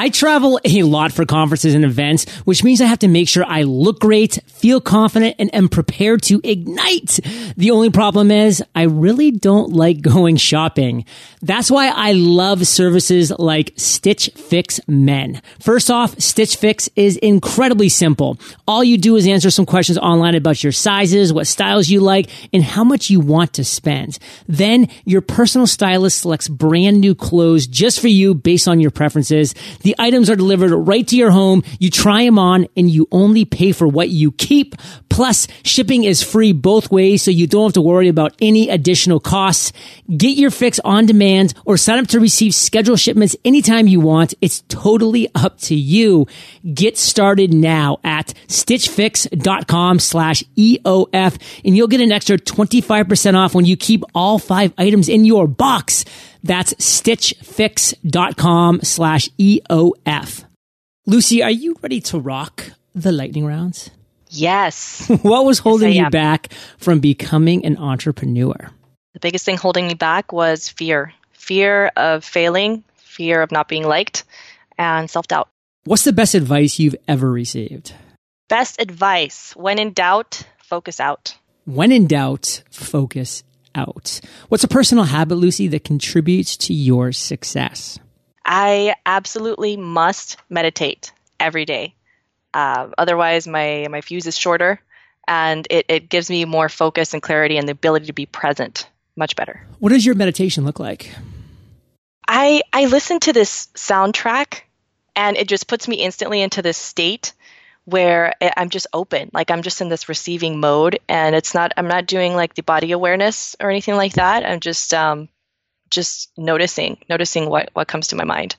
I 0.00 0.08
travel 0.08 0.58
a 0.64 0.82
lot 0.84 1.12
for 1.12 1.26
conferences 1.26 1.74
and 1.74 1.84
events, 1.84 2.26
which 2.46 2.64
means 2.64 2.80
I 2.80 2.86
have 2.86 3.00
to 3.00 3.08
make 3.08 3.28
sure 3.28 3.44
I 3.44 3.64
look 3.64 4.00
great, 4.00 4.38
feel 4.46 4.80
confident, 4.80 5.36
and 5.38 5.54
am 5.54 5.68
prepared 5.68 6.22
to 6.22 6.40
ignite. 6.42 7.20
The 7.58 7.70
only 7.70 7.90
problem 7.90 8.30
is 8.30 8.64
I 8.74 8.84
really 8.84 9.30
don't 9.30 9.74
like 9.74 10.00
going 10.00 10.38
shopping. 10.38 11.04
That's 11.42 11.70
why 11.70 11.88
I 11.88 12.12
love 12.12 12.66
services 12.66 13.30
like 13.38 13.74
Stitch 13.76 14.30
Fix 14.36 14.80
Men. 14.88 15.42
First 15.60 15.90
off, 15.90 16.18
Stitch 16.18 16.56
Fix 16.56 16.88
is 16.96 17.18
incredibly 17.18 17.90
simple. 17.90 18.38
All 18.66 18.82
you 18.82 18.96
do 18.96 19.16
is 19.16 19.26
answer 19.26 19.50
some 19.50 19.66
questions 19.66 19.98
online 19.98 20.34
about 20.34 20.64
your 20.64 20.72
sizes, 20.72 21.30
what 21.30 21.46
styles 21.46 21.90
you 21.90 22.00
like, 22.00 22.30
and 22.54 22.64
how 22.64 22.84
much 22.84 23.10
you 23.10 23.20
want 23.20 23.52
to 23.54 23.64
spend. 23.64 24.18
Then 24.48 24.88
your 25.04 25.20
personal 25.20 25.66
stylist 25.66 26.20
selects 26.20 26.48
brand 26.48 27.02
new 27.02 27.14
clothes 27.14 27.66
just 27.66 28.00
for 28.00 28.08
you 28.08 28.32
based 28.34 28.66
on 28.66 28.80
your 28.80 28.90
preferences. 28.90 29.54
The 29.82 29.89
items 29.98 30.30
are 30.30 30.36
delivered 30.36 30.74
right 30.74 31.06
to 31.08 31.16
your 31.16 31.30
home. 31.30 31.62
You 31.78 31.90
try 31.90 32.24
them 32.24 32.38
on 32.38 32.66
and 32.76 32.90
you 32.90 33.08
only 33.10 33.44
pay 33.44 33.72
for 33.72 33.86
what 33.86 34.08
you 34.08 34.32
keep. 34.32 34.74
Plus, 35.08 35.46
shipping 35.64 36.04
is 36.04 36.22
free 36.22 36.52
both 36.52 36.90
ways, 36.90 37.22
so 37.22 37.30
you 37.30 37.46
don't 37.46 37.64
have 37.64 37.72
to 37.74 37.82
worry 37.82 38.08
about 38.08 38.34
any 38.40 38.68
additional 38.68 39.20
costs. 39.20 39.72
Get 40.16 40.36
your 40.36 40.50
fix 40.50 40.78
on 40.84 41.06
demand 41.06 41.54
or 41.64 41.76
sign 41.76 41.98
up 41.98 42.06
to 42.08 42.20
receive 42.20 42.54
scheduled 42.54 43.00
shipments 43.00 43.36
anytime 43.44 43.86
you 43.86 44.00
want. 44.00 44.34
It's 44.40 44.62
totally 44.68 45.28
up 45.34 45.58
to 45.62 45.74
you. 45.74 46.26
Get 46.72 46.96
started 46.96 47.52
now 47.52 47.98
at 48.04 48.32
stitchfix.com 48.48 49.98
slash 49.98 50.42
EOF 50.56 51.60
and 51.64 51.76
you'll 51.76 51.88
get 51.88 52.00
an 52.00 52.12
extra 52.12 52.38
25% 52.38 53.34
off 53.34 53.54
when 53.54 53.64
you 53.64 53.76
keep 53.76 54.04
all 54.14 54.38
five 54.38 54.72
items 54.78 55.08
in 55.08 55.24
your 55.24 55.46
box. 55.46 56.04
That's 56.42 56.74
stitchfix.com 56.74 58.80
slash 58.82 59.28
EOF. 59.38 60.44
Luci, 61.08 61.44
are 61.44 61.50
you 61.50 61.76
ready 61.82 62.00
to 62.02 62.18
rock 62.18 62.70
the 62.94 63.12
lightning 63.12 63.44
rounds? 63.46 63.90
Yes. 64.28 65.08
what 65.22 65.44
was 65.44 65.58
holding 65.58 65.88
Yes, 65.88 65.96
you 65.98 66.04
am. 66.06 66.10
back 66.10 66.52
from 66.78 67.00
becoming 67.00 67.64
an 67.66 67.76
entrepreneur? 67.76 68.70
The 69.12 69.20
biggest 69.20 69.44
thing 69.44 69.56
holding 69.56 69.88
me 69.88 69.94
back 69.94 70.32
was 70.32 70.68
fear 70.68 71.12
fear 71.32 71.90
of 71.96 72.24
failing, 72.24 72.84
fear 72.96 73.42
of 73.42 73.50
not 73.50 73.66
being 73.66 73.84
liked, 73.84 74.24
and 74.78 75.10
self 75.10 75.26
doubt. 75.26 75.48
What's 75.84 76.04
the 76.04 76.12
best 76.12 76.34
advice 76.34 76.78
you've 76.78 76.96
ever 77.08 77.30
received? 77.30 77.92
Best 78.48 78.80
advice 78.80 79.52
when 79.56 79.78
in 79.78 79.92
doubt, 79.92 80.42
focus 80.58 81.00
out. 81.00 81.34
When 81.64 81.90
in 81.90 82.06
doubt, 82.06 82.62
focus 82.70 83.42
out. 83.74 84.20
What's 84.48 84.64
a 84.64 84.68
personal 84.68 85.04
habit, 85.04 85.36
Luci, 85.36 85.70
that 85.70 85.84
contributes 85.84 86.56
to 86.58 86.74
your 86.74 87.12
success? 87.12 87.98
I 88.44 88.94
absolutely 89.06 89.76
must 89.76 90.36
meditate 90.48 91.12
every 91.38 91.64
day. 91.64 91.94
Uh, 92.52 92.88
otherwise, 92.98 93.46
my, 93.46 93.86
my 93.90 94.00
fuse 94.00 94.26
is 94.26 94.36
shorter 94.36 94.80
and 95.28 95.66
it, 95.70 95.86
it 95.88 96.08
gives 96.08 96.28
me 96.28 96.44
more 96.44 96.68
focus 96.68 97.14
and 97.14 97.22
clarity 97.22 97.56
and 97.56 97.68
the 97.68 97.72
ability 97.72 98.06
to 98.06 98.12
be 98.12 98.26
present 98.26 98.88
much 99.16 99.36
better. 99.36 99.64
What 99.78 99.90
does 99.90 100.04
your 100.04 100.14
meditation 100.14 100.64
look 100.64 100.80
like? 100.80 101.14
I 102.26 102.62
I 102.72 102.86
listen 102.86 103.20
to 103.20 103.32
this 103.32 103.68
soundtrack 103.74 104.62
and 105.16 105.36
it 105.36 105.48
just 105.48 105.66
puts 105.66 105.88
me 105.88 105.96
instantly 105.96 106.40
into 106.40 106.62
this 106.62 106.76
state 106.76 107.32
where 107.90 108.34
I'm 108.56 108.70
just 108.70 108.86
open. 108.92 109.30
Like 109.32 109.50
I'm 109.50 109.62
just 109.62 109.80
in 109.80 109.88
this 109.88 110.08
receiving 110.08 110.60
mode 110.60 110.98
and 111.08 111.34
it's 111.34 111.54
not 111.54 111.72
I'm 111.76 111.88
not 111.88 112.06
doing 112.06 112.34
like 112.34 112.54
the 112.54 112.62
body 112.62 112.92
awareness 112.92 113.56
or 113.60 113.70
anything 113.70 113.96
like 113.96 114.14
that. 114.14 114.44
I'm 114.44 114.60
just 114.60 114.94
um 114.94 115.28
just 115.90 116.30
noticing, 116.36 116.98
noticing 117.08 117.48
what 117.50 117.70
what 117.72 117.88
comes 117.88 118.08
to 118.08 118.16
my 118.16 118.24
mind. 118.24 118.56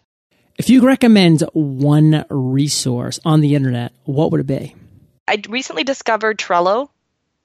If 0.57 0.69
you 0.69 0.85
recommend 0.85 1.41
one 1.53 2.25
resource 2.29 3.19
on 3.25 3.41
the 3.41 3.55
internet, 3.55 3.93
what 4.03 4.31
would 4.31 4.41
it 4.41 4.47
be? 4.47 4.75
I 5.27 5.41
recently 5.50 5.83
discovered 5.83 6.38
Trello. 6.38 6.89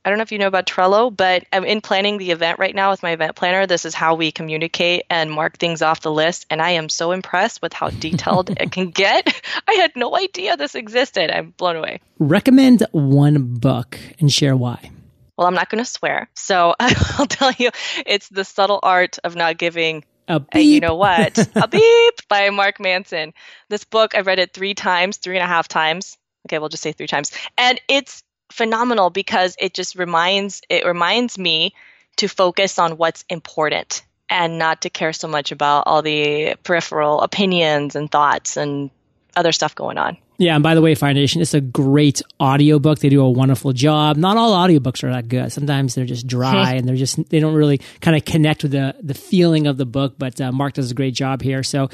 I 0.07 0.09
don't 0.09 0.19
know 0.19 0.23
if 0.23 0.31
you 0.31 0.39
know 0.39 0.47
about 0.47 0.67
Trello, 0.67 1.15
but 1.15 1.47
I'm 1.53 1.65
in 1.65 1.81
planning 1.81 2.17
the 2.17 2.31
event 2.31 2.61
right 2.61 2.77
now 2.77 2.93
with 2.93 3.03
my 3.03 3.11
event 3.11 3.35
planner. 3.35 3.67
This 3.67 3.85
is 3.85 3.93
how 3.93 4.15
we 4.15 4.31
communicate 4.31 5.03
and 5.11 5.29
mark 5.33 5.59
things 5.59 5.83
off 5.83 6.01
the 6.01 6.13
list. 6.13 6.47
And 6.49 6.63
I 6.63 6.71
am 6.71 6.89
so 6.89 7.11
impressed 7.11 7.61
with 7.61 7.73
how 7.73 7.91
detailed 7.91 8.51
it 8.51 8.71
can 8.71 8.91
get. 8.93 9.27
I 9.69 9.73
had 9.73 9.91
no 9.97 10.17
idea 10.17 10.57
this 10.57 10.77
existed. 10.77 11.33
I'm 11.33 11.51
blown 11.51 11.75
away. 11.75 12.01
Recommend 12.21 12.87
one 12.93 13.55
book 13.57 13.99
and 14.21 14.33
share 14.33 14.57
why. 14.57 14.93
Well, 15.37 15.49
I'm 15.49 15.55
not 15.55 15.71
going 15.71 15.83
to 15.83 15.91
swear. 15.91 16.31
So 16.35 16.77
I'll 16.81 17.27
tell 17.27 17.51
you 17.59 17.71
it's 18.07 18.29
The 18.29 18.45
Subtle 18.45 18.79
Art 18.85 19.19
of 19.25 19.35
Not 19.35 19.59
Giving 19.59 20.05
A 20.29 20.41
and 20.53 20.63
you 20.63 20.79
know 20.79 20.95
what? 20.95 21.37
A 21.57 21.67
beep 21.67 22.29
by 22.29 22.51
Mark 22.51 22.79
Manson. 22.79 23.35
This 23.71 23.83
book, 23.83 24.15
I've 24.15 24.29
read 24.29 24.39
it 24.39 24.53
three 24.53 24.75
times, 24.75 25.17
three 25.17 25.37
and 25.37 25.43
a 25.45 25.49
half 25.49 25.67
times. 25.67 26.17
Okay, 26.47 26.61
we'll 26.61 26.69
just 26.69 26.85
say 26.85 26.93
three 26.93 27.09
times. 27.09 27.33
And 27.59 27.81
it's 27.89 28.23
phenomenal 28.51 29.11
because 29.11 29.57
it 29.59 29.75
just 29.75 29.97
reminds 29.97 30.63
it 30.69 30.85
reminds 30.85 31.39
me 31.39 31.75
to 32.17 32.29
focus 32.29 32.79
on 32.79 32.97
what's 32.97 33.25
important 33.29 34.05
and 34.29 34.59
not 34.59 34.83
to 34.83 34.91
care 34.91 35.13
so 35.13 35.29
much 35.29 35.53
about 35.53 35.85
all 35.87 36.03
the 36.03 36.57
peripheral 36.63 37.21
opinions 37.21 37.95
and 37.97 38.11
thoughts 38.11 38.57
and 38.57 38.91
other 39.37 39.53
stuff 39.53 39.75
going 39.75 39.99
on. 39.99 40.17
Yeah, 40.39 40.55
and 40.55 40.63
by 40.63 40.75
the 40.75 40.83
way, 40.83 40.95
Fire 40.95 41.15
Nation, 41.15 41.41
it's 41.41 41.55
a 41.55 41.63
great 41.63 42.21
audiobook. 42.41 42.99
They 42.99 43.09
do 43.09 43.23
a 43.23 43.31
wonderful 43.31 43.73
job. 43.73 44.19
Not 44.19 44.37
all 44.37 44.53
audiobooks 44.53 45.03
are 45.03 45.11
that 45.11 45.29
good. 45.29 45.51
Sometimes 45.51 45.95
they're 45.95 46.05
just 46.05 46.27
dry 46.27 46.75
and 46.75 46.87
they're 46.87 46.97
just 46.97 47.31
they 47.31 47.41
don't 47.41 47.55
really 47.55 47.79
kind 48.01 48.15
of 48.17 48.27
connect 48.27 48.63
with 48.63 48.73
the 48.73 48.95
the 49.03 49.15
feeling 49.15 49.67
of 49.67 49.79
the 49.79 49.87
book. 49.87 50.17
But 50.19 50.39
uh, 50.41 50.53
Mark 50.53 50.75
does 50.75 50.91
a 50.91 50.95
great 50.95 51.15
job 51.15 51.41
here. 51.41 51.63
So 51.63 51.89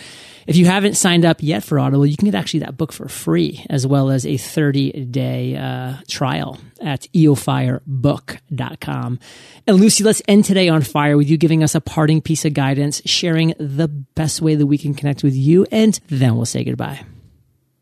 if 0.47 0.57
you 0.57 0.67
haven't 0.67 0.95
signed 0.95 1.25
up 1.25 1.41
yet 1.41 1.63
for 1.63 1.79
Audible, 1.79 2.05
you 2.05 2.17
can 2.17 2.27
get 2.27 2.35
actually 2.35 2.59
that 2.61 2.77
book 2.77 2.93
for 2.93 3.09
free 3.09 3.65
as 3.71 3.87
well 3.87 4.11
as 4.11 4.27
a 4.27 4.37
30 4.37 5.05
day 5.07 5.57
uh, 5.57 5.99
trial 6.09 6.59
at 6.81 7.03
eofirebook.com. 7.15 9.21
And 9.69 9.79
Luci, 9.79 10.05
let's 10.05 10.21
end 10.27 10.45
today 10.45 10.69
on 10.69 10.83
fire 10.83 11.17
with 11.17 11.31
you 11.31 11.37
giving 11.37 11.63
us 11.63 11.77
a 11.77 11.81
parting 11.81 12.21
piece 12.21 12.45
of 12.45 12.55
guidance, 12.55 13.01
sharing 13.07 13.55
the 13.59 13.87
best 13.87 14.43
way 14.43 14.57
that 14.57 14.67
we 14.67 14.79
can 14.79 14.95
connect 14.95 15.23
with 15.23 15.35
you, 15.35 15.65
and 15.71 16.01
then 16.09 16.35
we'll 16.35 16.45
say 16.45 16.65
goodbye. 16.65 17.05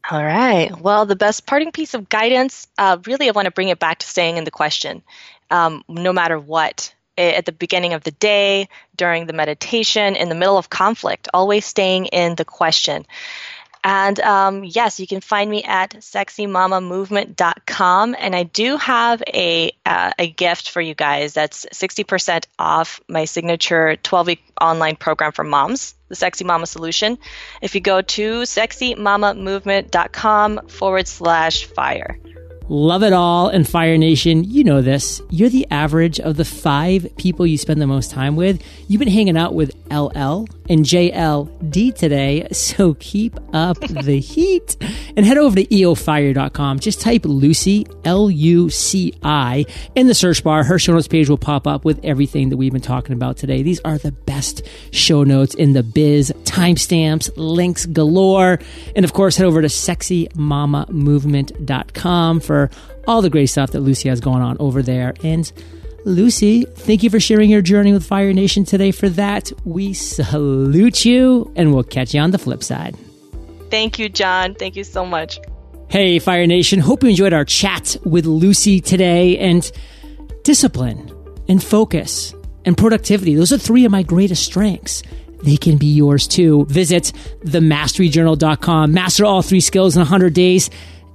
All 0.08 0.24
right. 0.24 0.70
Well, 0.80 1.04
the 1.06 1.16
best 1.16 1.46
parting 1.46 1.72
piece 1.72 1.94
of 1.94 2.08
guidance, 2.08 2.66
uh, 2.78 2.98
really, 3.06 3.28
I 3.28 3.32
want 3.32 3.46
to 3.46 3.50
bring 3.50 3.68
it 3.68 3.78
back 3.78 3.98
to 3.98 4.06
staying 4.06 4.36
in 4.38 4.44
the 4.44 4.50
question, 4.50 5.02
um, 5.50 5.84
no 5.88 6.12
matter 6.12 6.38
what. 6.38 6.94
At 7.18 7.44
the 7.44 7.52
beginning 7.52 7.92
of 7.92 8.02
the 8.02 8.12
day, 8.12 8.68
during 8.96 9.26
the 9.26 9.34
meditation, 9.34 10.16
in 10.16 10.30
the 10.30 10.34
middle 10.34 10.56
of 10.56 10.70
conflict, 10.70 11.28
always 11.34 11.66
staying 11.66 12.06
in 12.06 12.34
the 12.34 12.46
question. 12.46 13.04
And 13.82 14.20
um, 14.20 14.62
yes, 14.64 15.00
you 15.00 15.06
can 15.06 15.20
find 15.20 15.50
me 15.50 15.64
at 15.64 15.92
sexymamamovement.com. 15.92 18.16
And 18.18 18.36
I 18.36 18.42
do 18.42 18.76
have 18.76 19.22
a, 19.26 19.72
uh, 19.86 20.12
a 20.18 20.30
gift 20.30 20.68
for 20.70 20.80
you 20.80 20.94
guys 20.94 21.34
that's 21.34 21.66
60% 21.72 22.46
off 22.58 23.00
my 23.08 23.24
signature 23.24 23.96
12 23.96 24.26
week 24.26 24.42
online 24.60 24.96
program 24.96 25.32
for 25.32 25.44
moms, 25.44 25.94
the 26.08 26.14
Sexy 26.14 26.44
Mama 26.44 26.66
Solution. 26.66 27.16
If 27.62 27.74
you 27.74 27.80
go 27.80 28.02
to 28.02 28.42
sexymamamovement.com 28.42 30.68
forward 30.68 31.08
slash 31.08 31.64
fire. 31.64 32.20
Love 32.72 33.02
it 33.02 33.12
all 33.12 33.48
and 33.48 33.68
Fire 33.68 33.98
Nation, 33.98 34.44
you 34.44 34.62
know 34.62 34.80
this. 34.80 35.20
You're 35.28 35.48
the 35.48 35.66
average 35.72 36.20
of 36.20 36.36
the 36.36 36.44
five 36.44 37.16
people 37.16 37.44
you 37.44 37.58
spend 37.58 37.82
the 37.82 37.86
most 37.88 38.12
time 38.12 38.36
with. 38.36 38.62
You've 38.86 39.00
been 39.00 39.08
hanging 39.08 39.36
out 39.36 39.54
with 39.54 39.74
LL 39.90 40.46
and 40.70 40.84
JLD 40.84 41.94
today, 41.96 42.46
so 42.52 42.94
keep 42.94 43.36
up 43.52 43.80
the 43.80 44.20
heat 44.20 44.76
and 45.16 45.26
head 45.26 45.36
over 45.36 45.56
to 45.56 45.66
eofire.com. 45.66 46.78
Just 46.78 47.00
type 47.00 47.22
Luci, 47.22 47.92
L 48.04 48.30
U 48.30 48.70
C 48.70 49.12
I, 49.22 49.66
in 49.96 50.06
the 50.06 50.14
search 50.14 50.44
bar. 50.44 50.62
Her 50.62 50.78
show 50.78 50.92
notes 50.92 51.08
page 51.08 51.28
will 51.28 51.36
pop 51.36 51.66
up 51.66 51.84
with 51.84 51.98
everything 52.04 52.50
that 52.50 52.56
we've 52.56 52.70
been 52.72 52.80
talking 52.80 53.14
about 53.14 53.36
today. 53.36 53.62
These 53.62 53.80
are 53.80 53.98
the 53.98 54.12
best 54.12 54.62
show 54.92 55.24
notes 55.24 55.56
in 55.56 55.72
the 55.72 55.82
biz, 55.82 56.32
timestamps, 56.44 57.30
links 57.36 57.86
galore. 57.86 58.60
And 58.94 59.04
of 59.04 59.12
course, 59.12 59.36
head 59.36 59.46
over 59.46 59.60
to 59.60 59.68
sexymamamovement.com 59.68 62.40
for 62.40 62.70
all 63.08 63.22
the 63.22 63.30
great 63.30 63.46
stuff 63.46 63.72
that 63.72 63.82
Luci 63.82 64.08
has 64.08 64.20
going 64.20 64.42
on 64.42 64.56
over 64.60 64.82
there. 64.82 65.14
And 65.24 65.50
Luci, 66.04 66.66
thank 66.76 67.02
you 67.02 67.10
for 67.10 67.20
sharing 67.20 67.50
your 67.50 67.60
journey 67.60 67.92
with 67.92 68.04
Fire 68.04 68.32
Nation 68.32 68.64
today. 68.64 68.90
For 68.90 69.08
that, 69.10 69.52
we 69.64 69.92
salute 69.92 71.04
you 71.04 71.52
and 71.56 71.74
we'll 71.74 71.84
catch 71.84 72.14
you 72.14 72.20
on 72.20 72.30
the 72.30 72.38
flip 72.38 72.62
side. 72.62 72.96
Thank 73.70 73.98
you, 73.98 74.08
John. 74.08 74.54
Thank 74.54 74.76
you 74.76 74.84
so 74.84 75.04
much. 75.04 75.38
Hey, 75.88 76.18
Fire 76.18 76.46
Nation. 76.46 76.78
Hope 76.78 77.02
you 77.02 77.10
enjoyed 77.10 77.32
our 77.32 77.44
chat 77.44 77.96
with 78.04 78.24
Luci 78.24 78.82
today 78.82 79.36
and 79.38 79.70
discipline 80.42 81.10
and 81.48 81.62
focus 81.62 82.34
and 82.64 82.76
productivity. 82.78 83.34
Those 83.34 83.52
are 83.52 83.58
three 83.58 83.84
of 83.84 83.92
my 83.92 84.02
greatest 84.02 84.44
strengths. 84.44 85.02
They 85.42 85.56
can 85.56 85.78
be 85.78 85.86
yours 85.86 86.26
too. 86.26 86.66
Visit 86.66 87.12
themasteryjournal.com, 87.44 88.92
master 88.92 89.24
all 89.24 89.42
three 89.42 89.60
skills 89.60 89.96
in 89.96 90.00
100 90.00 90.32
days, 90.32 90.70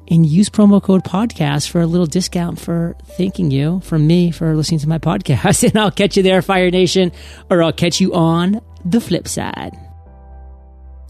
and 0.08 0.26
use 0.26 0.50
promo 0.50 0.82
code 0.82 1.04
podcast 1.04 1.70
for 1.70 1.82
a 1.82 1.88
little 1.88 2.06
discount 2.06 2.60
for 2.60 2.96
thanking 3.18 3.52
you 3.52 3.80
from 3.82 4.06
me 4.08 4.32
for 4.32 4.56
listening 4.56 4.80
to 4.82 4.90
my 4.90 5.00
podcast. 5.00 5.64
And 5.66 5.78
I'll 5.78 5.92
catch 5.92 6.18
you 6.18 6.24
there, 6.24 6.42
Fire 6.42 6.70
Nation, 6.70 7.12
or 7.50 7.64
I'll 7.64 7.74
catch 7.74 8.00
you 8.00 8.14
on 8.14 8.62
the 8.84 9.02
flip 9.02 9.28
side. 9.28 9.85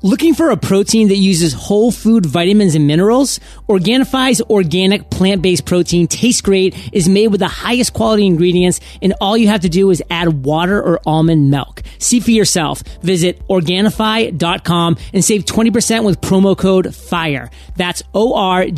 Looking 0.05 0.35
for 0.35 0.51
a 0.51 0.55
protein 0.55 1.07
that 1.07 1.17
uses 1.17 1.51
whole 1.53 1.91
food 1.91 2.27
vitamins 2.27 2.75
and 2.75 2.85
minerals? 2.85 3.39
Organifi's 3.67 4.39
organic 4.39 5.09
plant-based 5.09 5.65
protein 5.65 6.05
tastes 6.07 6.41
great, 6.41 6.75
is 6.93 7.09
made 7.09 7.29
with 7.29 7.39
the 7.39 7.47
highest 7.47 7.93
quality 7.93 8.27
ingredients, 8.27 8.79
and 9.01 9.15
all 9.19 9.35
you 9.35 9.47
have 9.47 9.61
to 9.61 9.69
do 9.69 9.89
is 9.89 10.03
add 10.11 10.45
water 10.45 10.79
or 10.79 10.99
almond 11.07 11.49
milk. 11.49 11.81
See 11.97 12.19
for 12.19 12.29
yourself. 12.29 12.83
Visit 13.01 13.41
Organifi.com 13.47 14.97
and 15.11 15.25
save 15.25 15.45
20% 15.45 16.05
with 16.05 16.21
promo 16.21 16.55
code 16.55 16.93
FIRE. 16.93 17.49
That's 17.75 18.03
O-R-G-A-N-I-F-I 18.13 18.73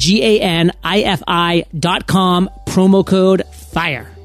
dot 1.78 2.08
com, 2.08 2.50
promo 2.68 3.06
code 3.06 3.44
FIRE. 3.54 4.17